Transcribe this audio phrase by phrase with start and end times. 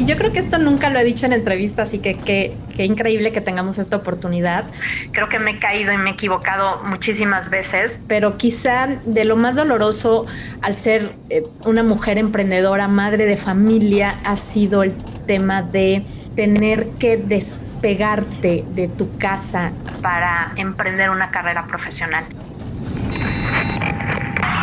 [0.00, 3.32] y yo creo que esto nunca lo he dicho en entrevistas, así que qué increíble
[3.32, 4.64] que tengamos esta oportunidad.
[5.12, 9.36] Creo que me he caído y me he equivocado muchísimas veces, pero quizá de lo
[9.36, 10.24] más doloroso
[10.62, 14.96] al ser eh, una mujer emprendedora, madre de familia, ha sido el
[15.26, 16.02] tema de
[16.34, 22.24] tener que despegarte de tu casa para emprender una carrera profesional.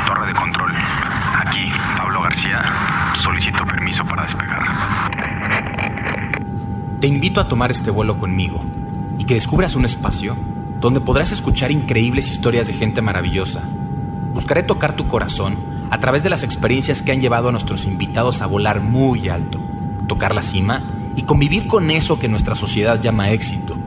[0.07, 0.71] Torre de control.
[1.45, 3.13] Aquí, Pablo García.
[3.21, 4.96] Solicito permiso para despegar.
[6.99, 8.59] Te invito a tomar este vuelo conmigo
[9.19, 10.35] y que descubras un espacio
[10.79, 13.61] donde podrás escuchar increíbles historias de gente maravillosa.
[14.33, 15.57] Buscaré tocar tu corazón
[15.91, 19.59] a través de las experiencias que han llevado a nuestros invitados a volar muy alto,
[20.07, 20.81] tocar la cima
[21.15, 23.77] y convivir con eso que nuestra sociedad llama éxito.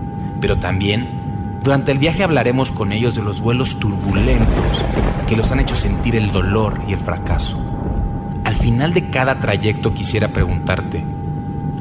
[0.41, 4.85] Pero también, durante el viaje hablaremos con ellos de los vuelos turbulentos
[5.27, 7.61] que los han hecho sentir el dolor y el fracaso.
[8.45, 11.05] Al final de cada trayecto quisiera preguntarte,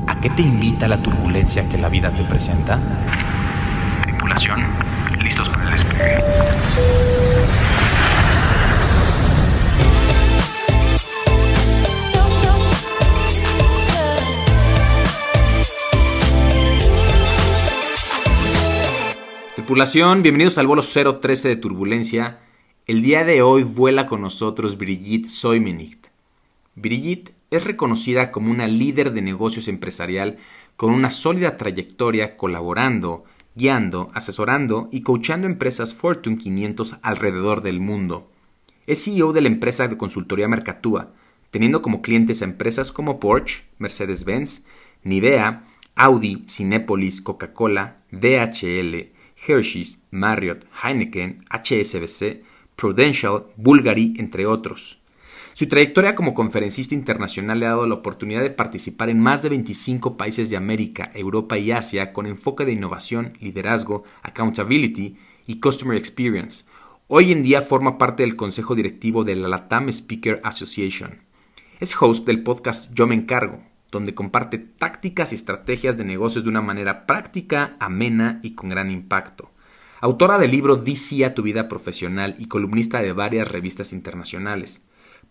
[0.10, 2.80] ¿a qué te invita la turbulencia que la vida te presenta?
[4.02, 4.60] Tripulación,
[5.22, 6.18] listos para el despegue.
[19.56, 22.40] Tripulación, bienvenidos al vuelo 013 de Turbulencia.
[22.88, 26.08] El día de hoy vuela con nosotros Brigitte Soimenicht.
[26.74, 30.38] Brigitte es reconocida como una líder de negocios empresarial
[30.76, 38.32] con una sólida trayectoria colaborando, guiando, asesorando y coachando empresas Fortune 500 alrededor del mundo.
[38.88, 41.14] Es CEO de la empresa de consultoría Mercatúa,
[41.52, 44.66] teniendo como clientes a empresas como Porsche, Mercedes-Benz,
[45.04, 49.12] Nivea, Audi, Cinépolis, Coca-Cola, DHL,
[49.48, 52.44] Hershey's, Marriott, Heineken, HSBC,
[52.76, 54.99] Prudential, Bulgari, entre otros.
[55.54, 59.50] Su trayectoria como conferencista internacional le ha dado la oportunidad de participar en más de
[59.50, 65.18] 25 países de América, Europa y Asia con enfoque de innovación, liderazgo, accountability
[65.48, 66.64] y customer experience.
[67.08, 71.24] Hoy en día forma parte del consejo directivo de la Latam Speaker Association.
[71.80, 76.52] Es host del podcast Yo me encargo, donde comparte tácticas y estrategias de negocios de
[76.52, 79.50] una manera práctica, amena y con gran impacto.
[80.02, 84.86] Autora del libro DC a tu vida profesional y columnista de varias revistas internacionales.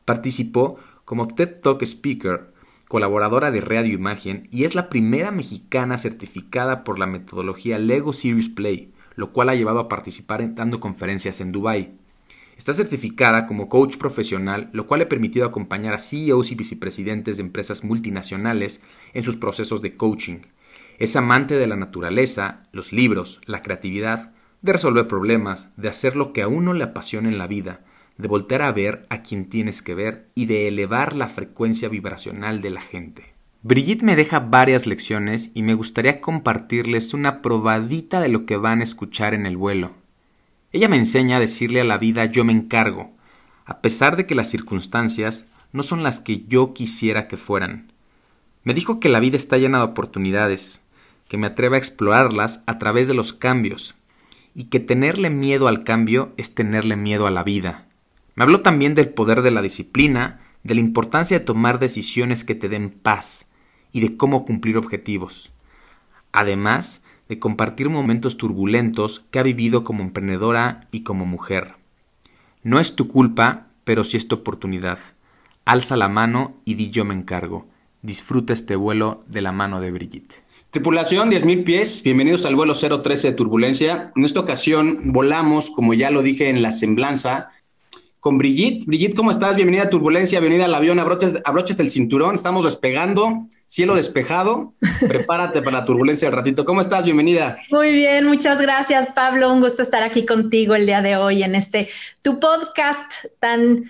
[0.08, 2.54] Participó como TED Talk Speaker,
[2.88, 8.48] colaboradora de Radio Imagen y es la primera mexicana certificada por la metodología Lego Series
[8.48, 11.92] Play, lo cual ha llevado a participar en dando conferencias en Dubai.
[12.56, 17.36] Está certificada como coach profesional, lo cual le ha permitido acompañar a CEOs y vicepresidentes
[17.36, 18.80] de empresas multinacionales
[19.12, 20.38] en sus procesos de coaching.
[20.98, 24.32] Es amante de la naturaleza, los libros, la creatividad,
[24.62, 27.82] de resolver problemas, de hacer lo que a uno le apasiona en la vida,
[28.18, 32.60] de voltear a ver a quien tienes que ver y de elevar la frecuencia vibracional
[32.60, 33.32] de la gente.
[33.62, 38.80] Brigitte me deja varias lecciones y me gustaría compartirles una probadita de lo que van
[38.80, 39.92] a escuchar en el vuelo.
[40.72, 43.12] Ella me enseña a decirle a la vida yo me encargo,
[43.64, 47.92] a pesar de que las circunstancias no son las que yo quisiera que fueran.
[48.64, 50.86] Me dijo que la vida está llena de oportunidades,
[51.28, 53.94] que me atreva a explorarlas a través de los cambios,
[54.54, 57.88] y que tenerle miedo al cambio es tenerle miedo a la vida.
[58.38, 62.54] Me habló también del poder de la disciplina, de la importancia de tomar decisiones que
[62.54, 63.49] te den paz
[63.93, 65.50] y de cómo cumplir objetivos.
[66.31, 71.75] Además, de compartir momentos turbulentos que ha vivido como emprendedora y como mujer.
[72.62, 75.00] No es tu culpa, pero sí es tu oportunidad.
[75.65, 77.66] Alza la mano y di yo me encargo.
[78.03, 80.44] Disfruta este vuelo de la mano de Brigitte.
[80.70, 84.12] Tripulación 10.000 pies, bienvenidos al vuelo 013 de Turbulencia.
[84.15, 87.50] En esta ocasión volamos, como ya lo dije en la semblanza,
[88.28, 88.84] con Brigitte.
[88.84, 89.56] Brigitte, ¿cómo estás?
[89.56, 94.74] Bienvenida a Turbulencia, bienvenida al avión, abroches, del cinturón, estamos despegando, cielo despejado,
[95.08, 96.66] prepárate para la turbulencia del ratito.
[96.66, 97.06] ¿Cómo estás?
[97.06, 97.56] Bienvenida.
[97.70, 101.54] Muy bien, muchas gracias Pablo, un gusto estar aquí contigo el día de hoy en
[101.54, 101.88] este,
[102.20, 103.84] tu podcast tan,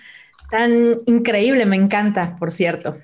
[0.49, 2.95] tan increíble, me encanta, por cierto.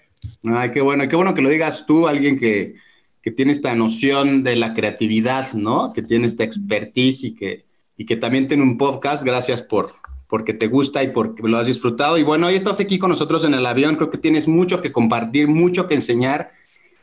[0.46, 2.76] Ay, qué bueno, qué bueno que lo digas tú, alguien que,
[3.22, 5.92] que tiene esta noción de la creatividad, ¿no?
[5.92, 7.66] Que tiene esta expertise y que,
[7.98, 9.26] y que también tiene un podcast.
[9.26, 9.92] Gracias por,
[10.36, 12.18] porque te gusta y porque lo has disfrutado.
[12.18, 13.96] Y bueno, hoy estás aquí con nosotros en el avión.
[13.96, 16.52] Creo que tienes mucho que compartir, mucho que enseñar,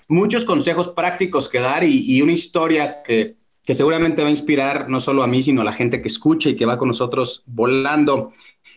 [0.07, 5.01] muchos consejos prácticos que dar y, una historia que, que, seguramente va a inspirar no
[5.01, 8.35] solo a mí, sino a la gente que escucha y que va con nosotros volando.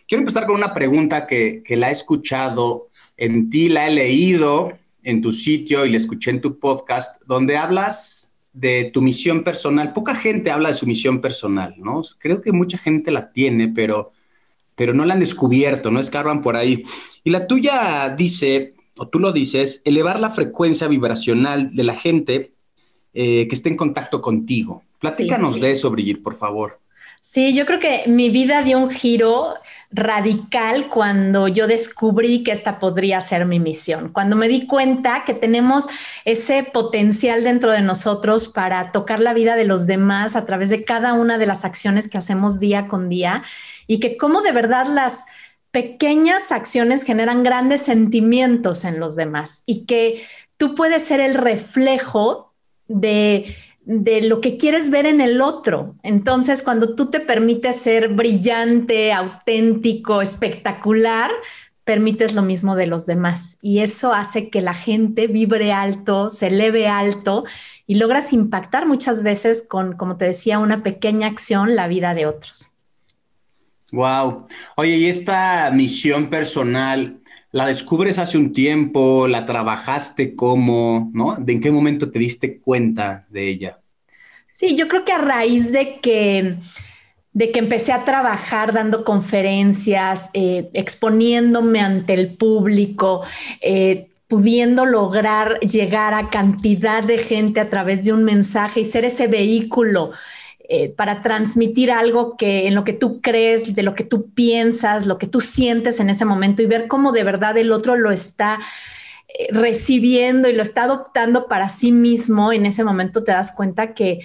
[0.08, 2.88] Quiero empezar con una pregunta que, que la he escuchado
[3.18, 7.58] en ti, la he leído en tu sitio y la escuché en tu podcast, donde
[7.58, 9.92] hablas de tu misión personal.
[9.92, 12.00] Poca gente habla de su misión personal, ¿no?
[12.18, 14.12] Creo que mucha gente la tiene, pero
[14.76, 16.84] pero no la han descubierto, no escarban por ahí.
[17.24, 22.52] Y la tuya dice o tú lo dices, elevar la frecuencia vibracional de la gente
[23.12, 24.82] eh, que esté en contacto contigo.
[24.98, 26.80] Platícanos de eso, Brigitte, por favor.
[27.28, 29.54] Sí, yo creo que mi vida dio un giro
[29.90, 35.34] radical cuando yo descubrí que esta podría ser mi misión, cuando me di cuenta que
[35.34, 35.88] tenemos
[36.24, 40.84] ese potencial dentro de nosotros para tocar la vida de los demás a través de
[40.84, 43.42] cada una de las acciones que hacemos día con día
[43.88, 45.24] y que como de verdad las
[45.72, 50.24] pequeñas acciones generan grandes sentimientos en los demás y que
[50.56, 52.54] tú puedes ser el reflejo
[52.86, 53.52] de
[53.86, 55.94] de lo que quieres ver en el otro.
[56.02, 61.30] Entonces, cuando tú te permites ser brillante, auténtico, espectacular,
[61.84, 63.58] permites lo mismo de los demás.
[63.62, 67.44] Y eso hace que la gente vibre alto, se eleve alto
[67.86, 72.26] y logras impactar muchas veces con, como te decía, una pequeña acción la vida de
[72.26, 72.72] otros.
[73.92, 74.46] Wow.
[74.74, 77.20] Oye, y esta misión personal,
[77.52, 81.36] la descubres hace un tiempo, la trabajaste como, ¿no?
[81.38, 83.78] ¿De en qué momento te diste cuenta de ella?
[84.50, 86.56] Sí, yo creo que a raíz de que,
[87.32, 93.22] de que empecé a trabajar dando conferencias, eh, exponiéndome ante el público,
[93.60, 99.04] eh, pudiendo lograr llegar a cantidad de gente a través de un mensaje y ser
[99.04, 100.10] ese vehículo
[100.68, 105.06] eh, para transmitir algo que en lo que tú crees, de lo que tú piensas,
[105.06, 108.10] lo que tú sientes en ese momento y ver cómo de verdad el otro lo
[108.10, 108.58] está
[109.28, 113.94] eh, recibiendo y lo está adoptando para sí mismo, en ese momento te das cuenta
[113.94, 114.18] que,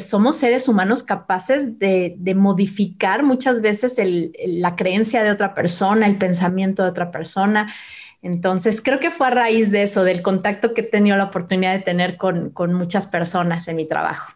[0.00, 3.94] somos seres humanos capaces de, modificar muchas veces
[4.44, 7.72] la creencia de otra persona, el pensamiento de otra persona.
[8.20, 11.74] Entonces, creo que fue a raíz de eso, del contacto que he tenido la oportunidad
[11.74, 14.34] de tener con muchas personas en mi trabajo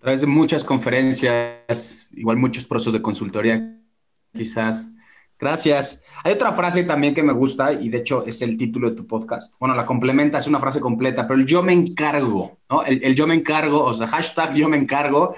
[0.00, 3.78] a través de muchas conferencias, igual muchos procesos de consultoría,
[4.34, 4.94] quizás.
[5.38, 6.02] Gracias.
[6.24, 9.06] Hay otra frase también que me gusta y de hecho es el título de tu
[9.06, 9.56] podcast.
[9.60, 12.82] Bueno, la complementa, es una frase completa, pero el yo me encargo, ¿no?
[12.82, 15.34] El, yo me encargo, o sea, hashtag yo me encargo,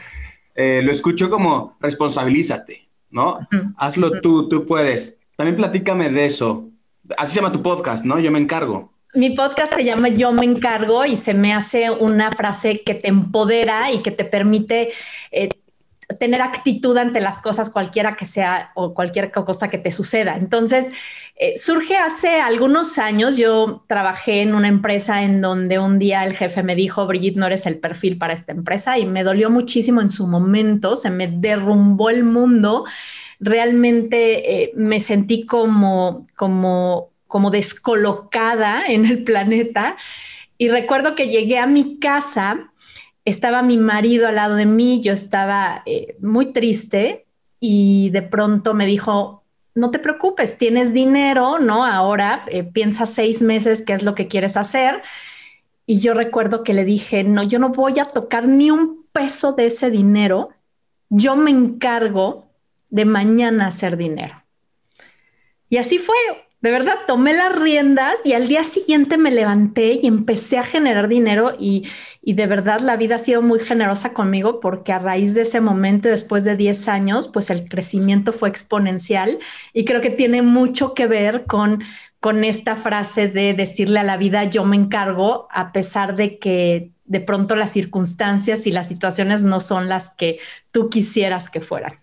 [0.55, 3.41] eh, lo escucho como responsabilízate, ¿no?
[3.77, 5.19] Hazlo tú, tú puedes.
[5.35, 6.71] También platícame de eso.
[7.19, 8.21] Así se llama tu podcast, ¿no?
[8.21, 8.93] Yo me encargo.
[9.15, 13.09] Mi podcast se llama Yo me encargo y se me hace una frase que te
[13.09, 14.91] empodera y que te permite
[15.31, 15.51] eh,
[16.19, 20.37] tener actitud ante las cosas cualquiera que sea o cualquier cosa que te suceda.
[20.37, 20.93] Entonces,
[21.37, 26.35] eh, surge hace algunos años, yo trabajé en una empresa en donde un día el
[26.35, 30.01] jefe me dijo, Brigitte, no eres el perfil para esta empresa y me dolió muchísimo
[30.01, 32.85] en su momento, se me derrumbó el mundo.
[33.41, 39.97] Realmente eh, me sentí como, como como descolocada en el planeta.
[40.59, 42.71] Y recuerdo que llegué a mi casa,
[43.25, 47.25] estaba mi marido al lado de mí, yo estaba eh, muy triste
[47.59, 49.45] y de pronto me dijo,
[49.75, 51.87] no te preocupes, tienes dinero, ¿no?
[51.87, 55.01] Ahora eh, piensa seis meses qué es lo que quieres hacer.
[55.87, 59.53] Y yo recuerdo que le dije, no, yo no voy a tocar ni un peso
[59.53, 60.51] de ese dinero,
[61.09, 62.51] yo me encargo
[62.91, 64.45] de mañana hacer dinero.
[65.71, 66.17] Y así fue,
[66.63, 71.09] de verdad tomé las riendas y al día siguiente me levanté y empecé a generar
[71.09, 71.89] dinero y,
[72.23, 76.09] de verdad la vida ha sido muy generosa conmigo porque a raíz de ese momento,
[76.09, 79.39] después de 10 años, pues el crecimiento fue exponencial
[79.73, 81.83] y creo que tiene mucho que ver con,
[82.21, 86.93] con esta frase de decirle a la vida yo me encargo a pesar de que
[87.07, 90.39] de pronto las circunstancias y las situaciones no son las que
[90.71, 92.03] tú quisieras que fueran.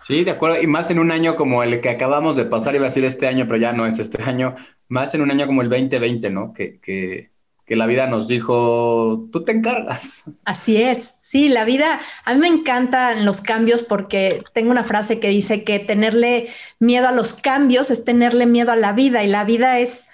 [0.00, 0.60] Sí, de acuerdo.
[0.60, 3.26] Y más en un año como el que acabamos de pasar, iba a decir este
[3.28, 4.54] año, pero ya no es este año,
[4.88, 6.54] más en un año como el 2020, ¿no?
[6.54, 7.32] Que, que,
[7.66, 10.24] que la vida nos dijo, tú te encargas.
[10.46, 11.04] Así es.
[11.20, 15.64] Sí, la vida, a mí me encantan los cambios porque tengo una frase que dice
[15.64, 19.80] que tenerle miedo a los cambios es tenerle miedo a la vida y la vida
[19.80, 20.08] es,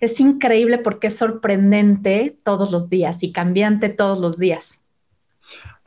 [0.00, 4.84] es increíble porque es sorprendente todos los días y cambiante todos los días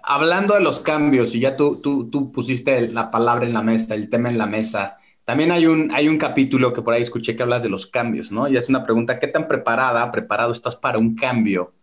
[0.03, 4.09] hablando de los cambios, y ya tú, tú, pusiste la palabra en la mesa, el
[4.09, 7.43] tema en la mesa, también hay un, hay un capítulo que por ahí escuché que
[7.43, 8.47] hablas de los cambios, ¿no?
[8.47, 11.73] Y es una pregunta, ¿qué tan preparada, preparado estás para un cambio?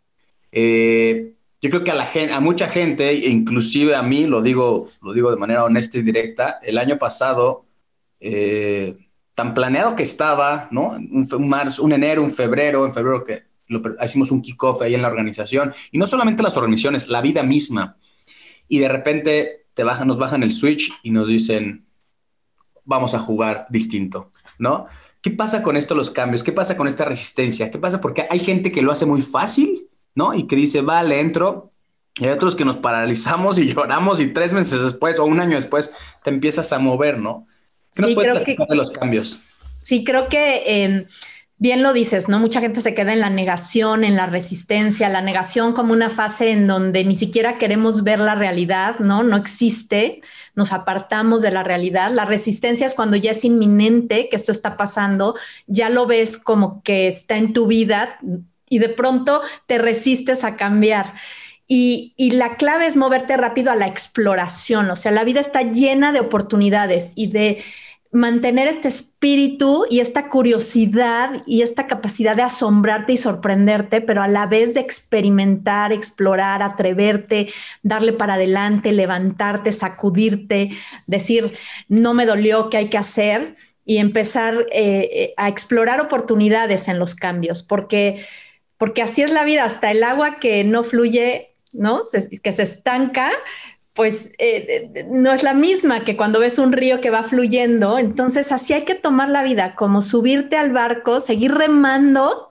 [0.52, 4.88] Eh, yo creo que a, la gente, a mucha gente, inclusive a mí, lo digo,
[5.02, 7.64] lo digo de manera honesta y directa, el año pasado,
[8.20, 8.96] eh,
[9.34, 10.90] tan planeado que estaba, ¿no?
[10.90, 13.44] Un, un, marzo, un enero, un febrero, en febrero que
[14.04, 17.96] hicimos un kickoff ahí en la organización, y no solamente las organizaciones, la vida misma
[18.68, 21.86] y de repente te bajan, nos bajan el switch y nos dicen,
[22.84, 24.86] vamos a jugar distinto, ¿no?
[25.20, 26.42] ¿Qué pasa con esto, los cambios?
[26.42, 27.70] ¿Qué pasa con esta resistencia?
[27.70, 28.00] ¿Qué pasa?
[28.00, 30.34] Porque hay gente que lo hace muy fácil, ¿no?
[30.34, 31.72] Y que dice, vale, entro.
[32.16, 35.56] Y hay otros que nos paralizamos y lloramos y tres meses después o un año
[35.56, 37.46] después te empiezas a mover, ¿no?
[37.94, 39.40] ¿Qué nos puedes de los cambios?
[39.82, 41.06] sí, creo que em,
[41.58, 42.38] bien lo dices, ¿no?
[42.38, 46.52] Mucha gente se queda en la negación, en la resistencia, la negación como una fase
[46.52, 49.24] en donde ni siquiera queremos ver la realidad, ¿no?
[49.24, 50.20] No existe,
[50.54, 52.12] nos apartamos de la realidad.
[52.12, 55.34] La resistencia es cuando ya es inminente que esto está pasando,
[55.66, 58.18] ya lo ves como que está en tu vida
[58.68, 61.14] y de pronto te resistes a cambiar.
[61.70, 65.60] Y, y, la clave es moverte rápido a la exploración, o sea, la vida está
[65.60, 67.62] llena de oportunidades y de
[68.10, 74.28] mantener este espíritu y esta curiosidad y esta capacidad de asombrarte y sorprenderte, pero a
[74.28, 77.48] la vez de experimentar, explorar, atreverte,
[77.82, 80.70] darle para adelante, levantarte, sacudirte,
[81.06, 81.52] decir,
[81.88, 83.56] no me dolió, ¿qué hay que hacer?
[83.84, 88.24] Y empezar eh, eh, a explorar oportunidades en los cambios, porque,
[88.78, 92.00] porque así es la vida, hasta el agua que no fluye, ¿no?
[92.42, 93.30] que se estanca,
[93.98, 97.98] pues eh, no es la misma que cuando ves un río que va fluyendo.
[97.98, 102.48] Entonces así hay que tomar la vida, como subirte al barco, seguir remando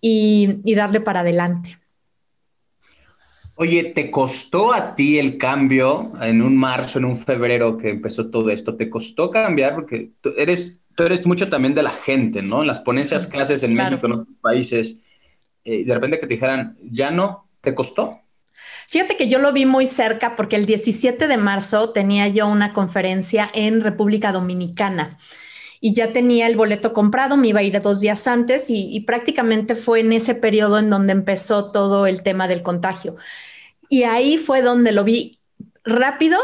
[0.00, 1.76] y, darle para adelante.
[3.54, 8.30] Oye, ¿te costó a ti el cambio en un marzo, en un febrero que empezó
[8.30, 8.74] todo esto?
[8.74, 9.74] ¿Te costó cambiar?
[9.74, 12.62] Porque tú eres, tú eres mucho también de la gente, ¿no?
[12.62, 15.02] En las ponencias que haces en México, en otros países,
[15.64, 18.22] eh, de repente que te dijeran, ya no, ¿te costó?
[18.88, 22.72] Fíjate que yo lo vi muy cerca porque el 17 de marzo tenía yo una
[22.72, 25.18] conferencia en República Dominicana
[25.78, 29.74] y ya tenía el boleto comprado, me iba a ir dos días antes y, prácticamente
[29.74, 33.16] fue en ese periodo en donde empezó todo el tema del contagio.
[33.90, 35.38] Y ahí fue donde lo vi
[35.84, 36.38] rápido,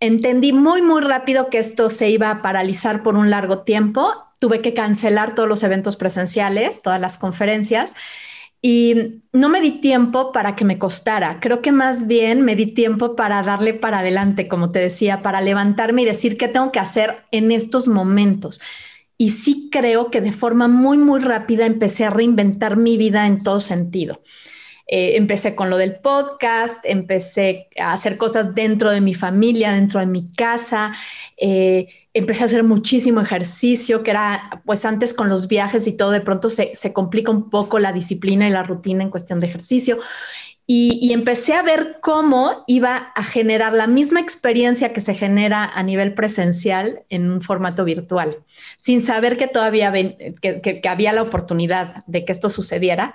[0.00, 4.62] entendí muy, muy rápido que esto se iba a paralizar por un largo tiempo, tuve
[4.62, 7.94] que cancelar todos los eventos presenciales, todas las conferencias
[8.62, 11.38] y no me di tiempo para que me costara.
[11.40, 15.40] Creo que más bien me di tiempo para darle para adelante, como te decía, para
[15.40, 18.60] levantarme y decir qué tengo que hacer en estos momentos.
[19.16, 23.42] Y sí creo que de forma muy, muy rápida empecé a reinventar mi vida en
[23.42, 24.22] todo sentido.
[24.86, 30.00] Eh, empecé con lo del podcast, empecé a hacer cosas dentro de mi familia, dentro
[30.00, 30.92] de mi casa.
[31.36, 36.10] Eh, empecé a hacer muchísimo ejercicio, que era, pues antes con los viajes y todo,
[36.10, 39.98] de pronto se, complica un poco la disciplina y la rutina en cuestión de ejercicio.
[40.66, 45.82] Y, empecé a ver cómo iba a generar la misma experiencia que se genera a
[45.82, 48.38] nivel presencial en un formato virtual,
[48.76, 53.14] sin saber que todavía que había la oportunidad de que esto sucediera.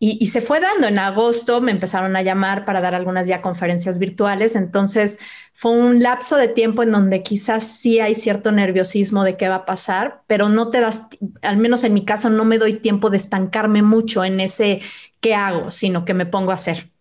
[0.00, 0.86] Y, se fue dando.
[0.86, 4.54] En agosto me empezaron a llamar para dar algunas ya conferencias virtuales.
[4.54, 5.18] Entonces
[5.54, 9.56] fue un lapso de tiempo en donde quizás sí hay cierto nerviosismo de qué va
[9.56, 11.08] a pasar, pero no te das,
[11.42, 14.80] al menos en mi caso, no me doy tiempo de estancarme mucho en ese
[15.20, 16.92] qué hago, sino que me pongo a hacer.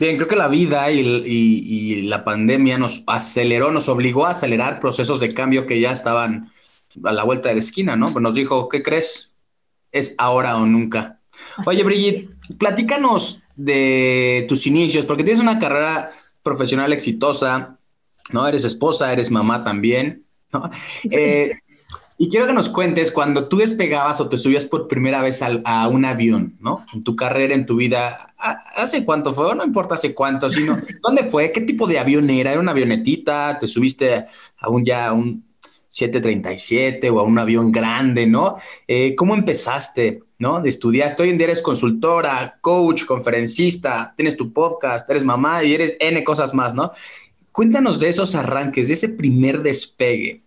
[0.00, 5.20] Bien, creo que la vida y, la pandemia nos aceleró, nos obligó a acelerar procesos
[5.20, 6.50] de cambio que ya estaban
[7.04, 8.06] a la vuelta de la esquina, ¿no?
[8.06, 9.36] Pues nos dijo, ¿qué crees?
[9.92, 11.21] Es ahora o nunca.
[11.66, 17.78] Oye, Brigitte, platícanos de tus inicios, porque tienes una carrera profesional exitosa,
[18.32, 18.46] ¿no?
[18.46, 20.70] Eres esposa, eres mamá también, ¿no?
[21.04, 21.50] Eh,
[22.18, 25.88] y quiero que nos cuentes cuando tú despegabas o te subías por primera vez a,
[25.88, 26.86] un avión, ¿no?
[26.92, 28.34] En tu carrera, en tu vida,
[28.76, 29.54] ¿hace cuánto fue?
[29.54, 31.50] No importa hace cuánto, sino ¿dónde fue?
[31.50, 32.52] ¿Qué tipo de avión era?
[32.52, 33.58] ¿Era una avionetita?
[33.58, 34.24] ¿Te subiste
[34.58, 35.51] a un ya un
[35.92, 38.56] 737 o a un avión grande, ¿no?
[38.88, 40.22] Eh, ¿Cómo empezaste?
[40.38, 40.60] ¿no?
[40.60, 41.14] De estudiar.
[41.20, 46.24] Hoy en día eres consultora, coach, conferencista, tienes tu podcast, eres mamá y eres N
[46.24, 46.90] cosas más, ¿no?
[47.52, 50.42] Cuéntanos de esos arranques, de ese primer despegue.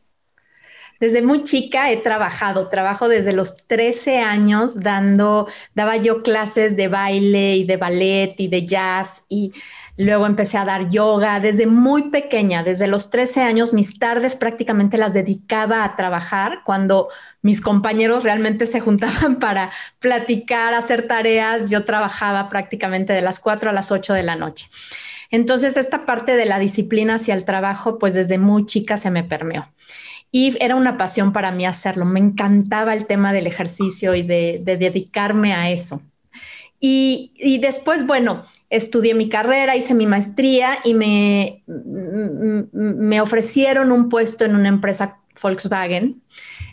[0.99, 6.87] Desde muy chica he trabajado, trabajo desde los 13 años dando, daba yo clases de
[6.87, 9.53] baile y de ballet y de jazz y
[9.97, 14.97] Luego empecé a dar yoga desde muy pequeña, desde los 13 años, mis tardes prácticamente
[14.97, 17.07] las dedicaba a trabajar cuando
[17.41, 21.69] mis compañeros realmente se juntaban para platicar, hacer tareas.
[21.69, 24.67] Yo trabajaba prácticamente de las 4 a las 8 de la noche.
[25.31, 29.23] Entonces, esta parte de la disciplina hacia el trabajo, pues desde muy chica se me
[29.23, 29.67] permeó.
[30.31, 32.05] Y era una pasión para mí hacerlo.
[32.05, 36.01] Me encantaba el tema del ejercicio y de, dedicarme a eso.
[36.79, 41.63] Y, después, bueno, estudié mi carrera, hice mi maestría y me,
[42.71, 46.21] me ofrecieron un puesto en una empresa Volkswagen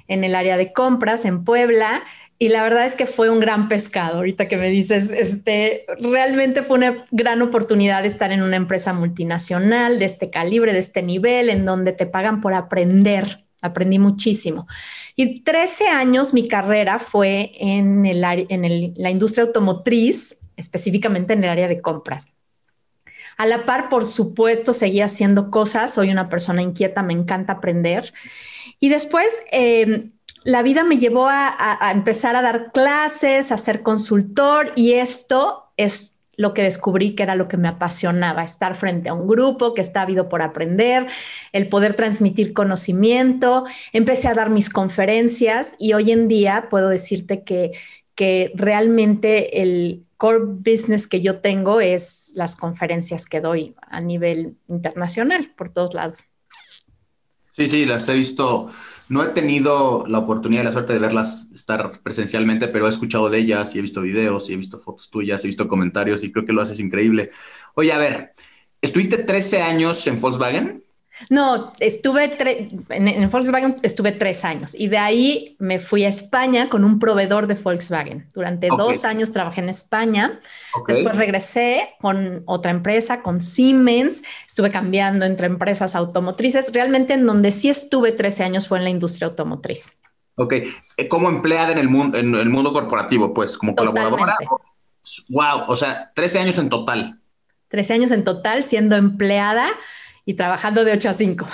[0.09, 2.03] en el área de compras en Puebla
[2.39, 4.17] y la verdad es que fue un gran pescado.
[4.17, 8.93] Ahorita que me dices, este, realmente fue una gran oportunidad de estar en una empresa
[8.93, 13.45] multinacional de este calibre, de este nivel, en donde te pagan por aprender.
[13.61, 14.67] Aprendí muchísimo.
[15.15, 21.50] Y 13 años mi carrera fue en, el, en la industria automotriz específicamente en el
[21.50, 22.28] área de compras.
[23.37, 25.95] A la par, por supuesto, seguía haciendo cosas.
[25.95, 28.12] Soy una persona inquieta, me encanta aprender.
[28.81, 30.12] Y después, em,
[30.45, 36.19] la vida me llevó a, empezar a dar clases, a ser consultor y esto es
[36.37, 39.83] lo que descubrí que era lo que me apasionaba, estar frente a un grupo que
[39.83, 41.07] está habido por aprender,
[41.52, 43.64] el poder transmitir conocimiento.
[43.92, 47.73] Empecé a dar mis conferencias y hoy en día puedo decirte que,
[48.14, 54.57] que realmente el core business que yo tengo es las conferencias que doy a nivel
[54.69, 56.26] internacional por todos lados.
[57.49, 58.71] Sí, sí, las he visto
[59.12, 63.28] no he tenido la oportunidad y la suerte de verlas estar presencialmente, pero he escuchado
[63.28, 66.33] de ellas y he visto videos y he visto fotos tuyas, he visto comentarios y
[66.33, 67.31] creo que lo haces increíble.
[67.75, 68.33] Oye, a ver,
[68.81, 70.83] ¿estuviste 13 años en Volkswagen?
[71.31, 72.37] No, estuve
[72.91, 77.47] en, Volkswagen estuve tres años y de ahí me fui a España con un proveedor
[77.47, 78.29] de Volkswagen.
[78.35, 80.41] Durante dos años trabajé en España.
[80.87, 84.23] Después regresé con otra empresa, con Siemens.
[84.47, 86.73] Estuve cambiando entre empresas automotrices.
[86.73, 89.99] Realmente en donde sí estuve 13 años fue en la industria automotriz.
[90.37, 94.37] Ok, eh, como empleada en el mundo, en el mundo corporativo, pues como colaboradora.
[95.29, 97.19] Wow, o sea, 13 años en total.
[97.69, 99.71] 13 años en total siendo empleada
[100.25, 101.49] y trabajando de 8 a 5.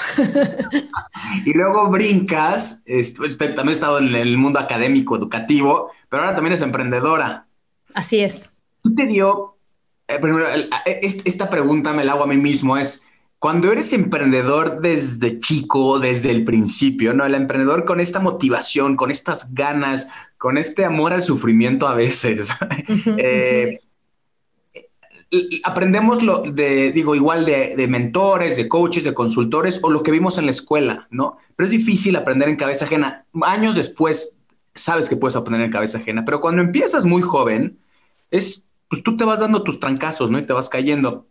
[1.46, 6.54] y luego brincas, este, también he estado en el mundo académico, educativo, pero ahora también
[6.54, 7.46] es emprendedora.
[7.94, 8.50] Así es.
[8.82, 9.56] ¿Tú te dio,
[10.06, 13.04] eh, primero, eh, esta pregunta me la hago a mí mismo, es,
[13.38, 17.24] cuando eres emprendedor desde chico, desde el principio, ¿no?
[17.24, 20.08] El emprendedor con esta motivación, con estas ganas,
[20.38, 22.52] con este amor al sufrimiento a veces,
[23.16, 23.80] eh,
[25.62, 30.38] aprendemos lo de, digo, igual de, mentores, de coaches, de consultores o lo que vimos
[30.38, 31.36] en la escuela, ¿no?
[31.54, 33.26] Pero es difícil aprender en cabeza ajena.
[33.42, 34.42] Años después
[34.74, 37.78] sabes que puedes aprender en cabeza ajena, pero cuando empiezas muy joven,
[38.30, 40.38] es, pues tú te vas dando tus trancazos, ¿no?
[40.38, 41.26] Y te vas cayendo.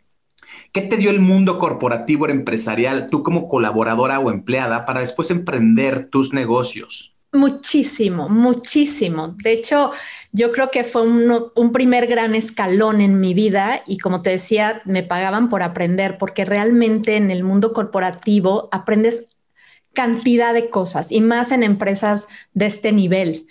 [0.71, 5.31] ¿Qué te dio el mundo corporativo o empresarial, tú como colaboradora o empleada, para después
[5.31, 7.16] emprender tus negocios?
[7.37, 9.35] Muchísimo, muchísimo.
[9.43, 9.91] De hecho,
[10.31, 14.81] yo creo que fue un, primer gran escalón en mi vida y como te decía,
[14.85, 19.29] me pagaban por aprender porque realmente en el mundo corporativo aprendes
[19.93, 23.47] cantidad de cosas y más en empresas de este nivel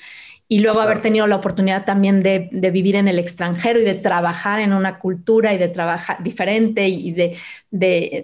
[0.49, 4.61] y luego haber tenido la oportunidad también de, vivir en el extranjero y de trabajar
[4.61, 7.37] en una cultura y de trabajar diferente y de,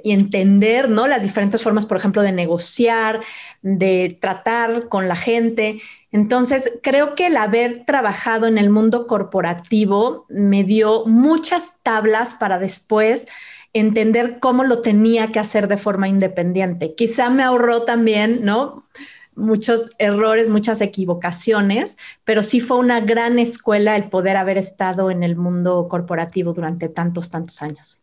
[0.04, 1.08] entender ¿no?
[1.08, 3.20] las diferentes formas, por ejemplo, de negociar,
[3.62, 5.80] de tratar con la gente.
[6.12, 12.60] Entonces, creo que el haber trabajado en el mundo corporativo me dio muchas tablas para
[12.60, 13.26] después
[13.72, 16.94] entender cómo lo tenía que hacer de forma independiente.
[16.94, 18.84] Quizá me ahorró también, ¿no?
[19.34, 25.22] Muchos errores, muchas equivocaciones, pero sí fue una gran escuela el poder haber estado en
[25.22, 28.02] el mundo corporativo durante tantos, tantos años.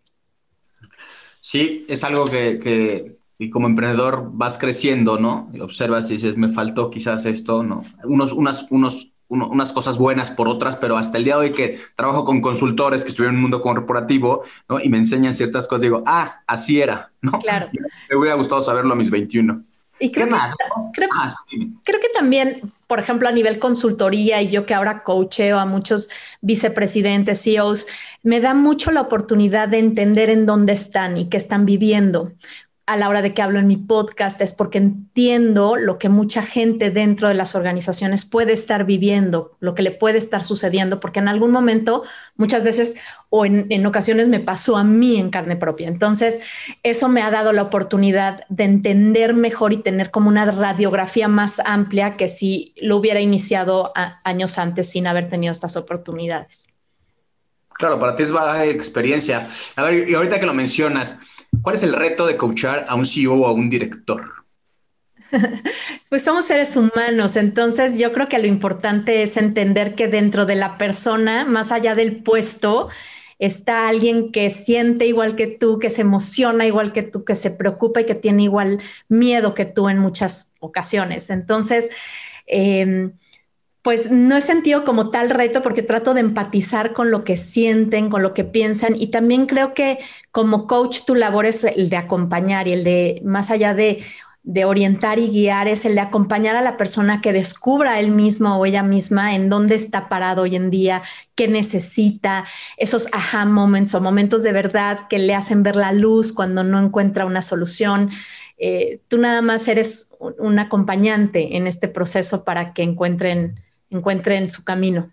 [1.42, 5.50] Sí, es algo que, y como emprendedor vas creciendo, ¿no?
[5.54, 7.84] Y observas y dices, me faltó quizás esto, ¿no?
[8.04, 11.80] Unos, unas, unos, unas cosas buenas por otras, pero hasta el día de hoy que
[11.96, 14.80] trabajo con consultores que estuvieron en el mundo corporativo, ¿no?
[14.82, 17.32] Y me enseñan ciertas cosas, digo, ah, así era, ¿no?
[17.40, 17.68] Claro.
[18.10, 19.64] Me hubiera gustado saberlo a mis 21.
[20.00, 21.08] Y creo, Que,
[21.84, 26.10] creo, que también, por ejemplo, a nivel consultoría y yo que ahora coacheo a muchos
[26.42, 27.88] vicepresidentes, CEOs,
[28.24, 32.32] me da mucho la oportunidad de entender en dónde están y qué están viviendo
[32.90, 36.42] a la hora de que hablo en mi podcast es porque entiendo lo que mucha
[36.42, 41.20] gente dentro de las organizaciones puede estar viviendo, lo que le puede estar sucediendo, porque
[41.20, 42.02] en algún momento,
[42.36, 42.96] muchas veces
[43.30, 45.88] o en, ocasiones me pasó a mí en carne propia.
[45.88, 46.42] Entonces,
[46.82, 51.62] eso me ha dado la oportunidad de entender mejor y tener como una radiografía más
[51.64, 56.70] amplia que si lo hubiera iniciado años antes sin haber tenido estas oportunidades.
[57.76, 59.48] Claro, para ti es baja experiencia.
[59.76, 61.20] A ver, y ahorita que lo mencionas,
[61.62, 64.24] ¿Cuál es el reto de coachar a un CEO o a un director?
[66.10, 70.56] Pues somos seres humanos, entonces yo creo que lo importante es entender que dentro de
[70.56, 72.90] la persona, más allá del puesto,
[73.38, 77.52] está alguien que siente igual que tú, que se emociona igual que tú, que se
[77.52, 81.30] preocupa y que tiene igual miedo que tú en muchas ocasiones.
[81.30, 81.92] Entonces,
[82.48, 83.12] eh,
[83.82, 88.10] pues no he sentido como tal reto porque trato de empatizar con lo que sienten,
[88.10, 90.00] con lo que piensan y también creo que
[90.32, 94.04] como coach tu labor es el de acompañar y el de, más allá de,
[94.66, 98.66] orientar y guiar, es el de acompañar a la persona que descubra él mismo o
[98.66, 101.04] ella misma en dónde está parado hoy en día,
[101.36, 102.46] qué necesita,
[102.78, 106.84] esos aha moments o momentos de verdad que le hacen ver la luz cuando no
[106.84, 108.10] encuentra una solución.
[108.58, 114.64] Eh, tú nada más eres un acompañante en este proceso para que encuentren encuentren su
[114.64, 115.10] camino.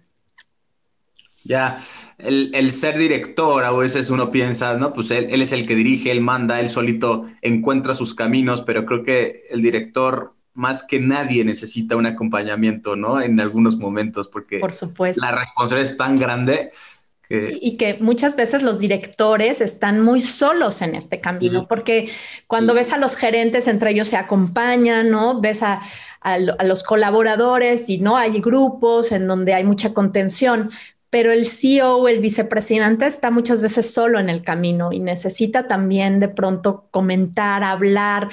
[1.44, 1.78] Ya,
[2.18, 4.92] el, ser director, a veces uno piensa, ¿no?
[4.92, 9.04] Pues él, es el que dirige, él manda, él solito encuentra sus caminos, pero creo
[9.04, 13.20] que el director más que nadie necesita un acompañamiento, ¿no?
[13.20, 15.24] En algunos momentos, porque Por supuesto.
[15.24, 16.72] la responsabilidad es tan grande
[17.28, 22.08] y que muchas veces los directores están muy solos en este camino, porque
[22.46, 25.40] cuando ves a los gerentes, entre ellos se acompañan, ¿no?
[25.40, 25.80] Ves a,
[26.20, 30.70] a, los colaboradores y no hay grupos en donde hay mucha contención,
[31.10, 36.20] pero el CEO, el vicepresidente, está muchas veces solo en el camino y necesita también
[36.20, 38.28] de pronto comentar, hablar,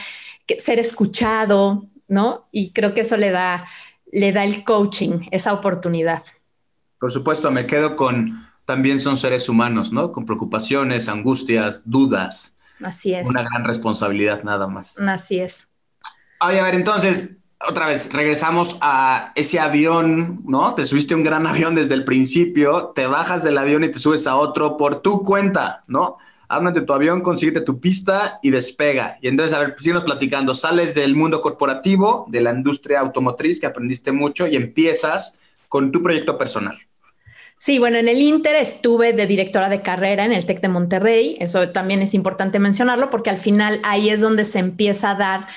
[0.57, 2.47] ser escuchado, ¿no?
[2.51, 3.65] Y creo que eso le da,
[4.11, 6.23] le da el coaching, esa oportunidad.
[6.99, 10.11] Por supuesto, me quedo con también son seres humanos, ¿no?
[10.11, 12.57] Con preocupaciones, angustias, dudas.
[12.83, 13.27] Así es.
[13.27, 14.97] Una gran responsabilidad nada más.
[14.99, 15.67] Así es.
[16.41, 20.73] Oye, a ver, entonces, otra vez, regresamos a ese avión, ¿no?
[20.75, 24.27] Te subiste un gran avión desde el principio, te bajas del avión y te subes
[24.27, 26.17] a otro por tu cuenta, ¿no?
[26.71, 29.17] De tu avión, consíguete tu pista y despega.
[29.21, 30.53] Y entonces, a ver, sigamos platicando.
[30.53, 36.03] Sales del mundo corporativo, de la industria automotriz, que aprendiste mucho, y empiezas con tu
[36.03, 36.77] proyecto personal.
[37.63, 41.37] Sí, bueno, en el Inter estuve de directora de carrera en el TEC de Monterrey.
[41.39, 45.47] Eso también es importante mencionarlo porque al final ahí es donde se empieza a dar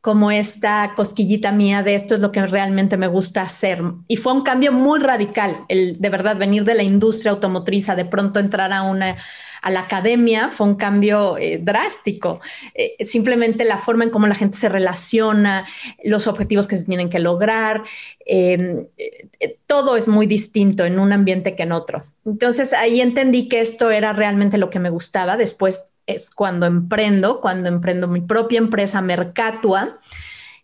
[0.00, 3.82] como esta cosquillita mía de esto es lo que realmente me gusta hacer.
[4.08, 7.94] Y fue un cambio muy radical, el de verdad venir de la industria automotriz a
[7.94, 9.18] de pronto entrar a una
[9.62, 12.40] a la academia fue un cambio eh, drástico.
[12.74, 15.66] Eh, simplemente la forma en cómo la gente se relaciona,
[16.04, 17.82] los objetivos que se tienen que lograr,
[18.26, 22.02] em, eh, todo es muy distinto en un ambiente que en otro.
[22.24, 25.36] Entonces ahí entendí que esto era realmente lo que me gustaba.
[25.36, 30.00] Después es cuando emprendo, cuando emprendo mi propia empresa Mercatua.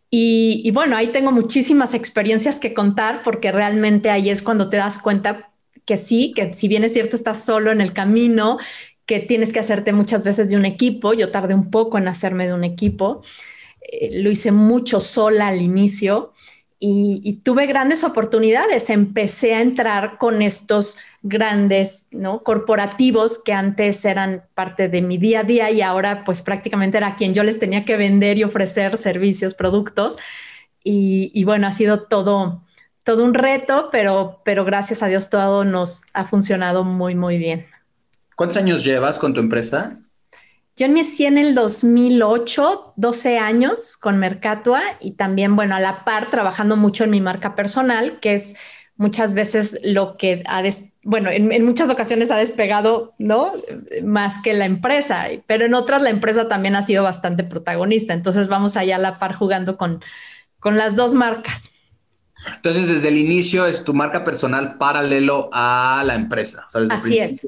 [0.08, 4.76] Y, y, bueno, ahí tengo muchísimas experiencias que contar porque realmente ahí es cuando te
[4.76, 5.50] das cuenta
[5.86, 8.58] que sí, que si bien es cierto, estás solo en el camino,
[9.06, 11.14] que tienes que hacerte muchas veces de un equipo.
[11.14, 13.22] Yo tardé un poco en hacerme de un equipo.
[13.80, 16.32] Eh, lo hice mucho sola al inicio
[16.78, 18.90] y, tuve grandes oportunidades.
[18.90, 22.42] Empecé a entrar con estos grandes ¿no?
[22.42, 27.14] corporativos que antes eran parte de mi día a día y ahora pues prácticamente era
[27.14, 30.16] quien yo les tenía que vender y ofrecer servicios, productos.
[30.84, 32.65] Y, y bueno, ha sido todo,
[33.06, 37.64] todo un reto, pero, pero gracias a Dios todo nos ha funcionado muy, muy bien.
[38.34, 40.00] ¿Cuántos años llevas con tu empresa?
[40.74, 46.30] Yo inicié en el 2008, 12 años con Mercatua y también, bueno, a la par
[46.32, 48.56] trabajando mucho en mi marca personal, que es
[48.96, 50.64] muchas veces lo que ha,
[51.04, 53.52] bueno, en, en, muchas ocasiones ha despegado, ¿no?
[54.02, 58.14] Más que la empresa, pero en otras la empresa también ha sido bastante protagonista.
[58.14, 60.02] Entonces vamos allá a la par jugando con,
[60.58, 61.70] con las dos marcas.
[62.54, 66.66] Entonces, desde el inicio es tu marca personal paralelo a la empresa.
[66.90, 67.46] Así es.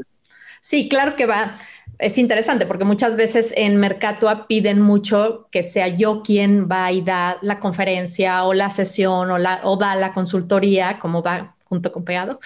[0.61, 1.57] Sí, claro que va.
[1.98, 7.03] Es interesante porque muchas veces en Mercatua piden mucho que sea yo quien va y
[7.03, 11.92] da la conferencia o la sesión o, la, o da la consultoría, como va junto
[11.92, 12.38] con Pegado,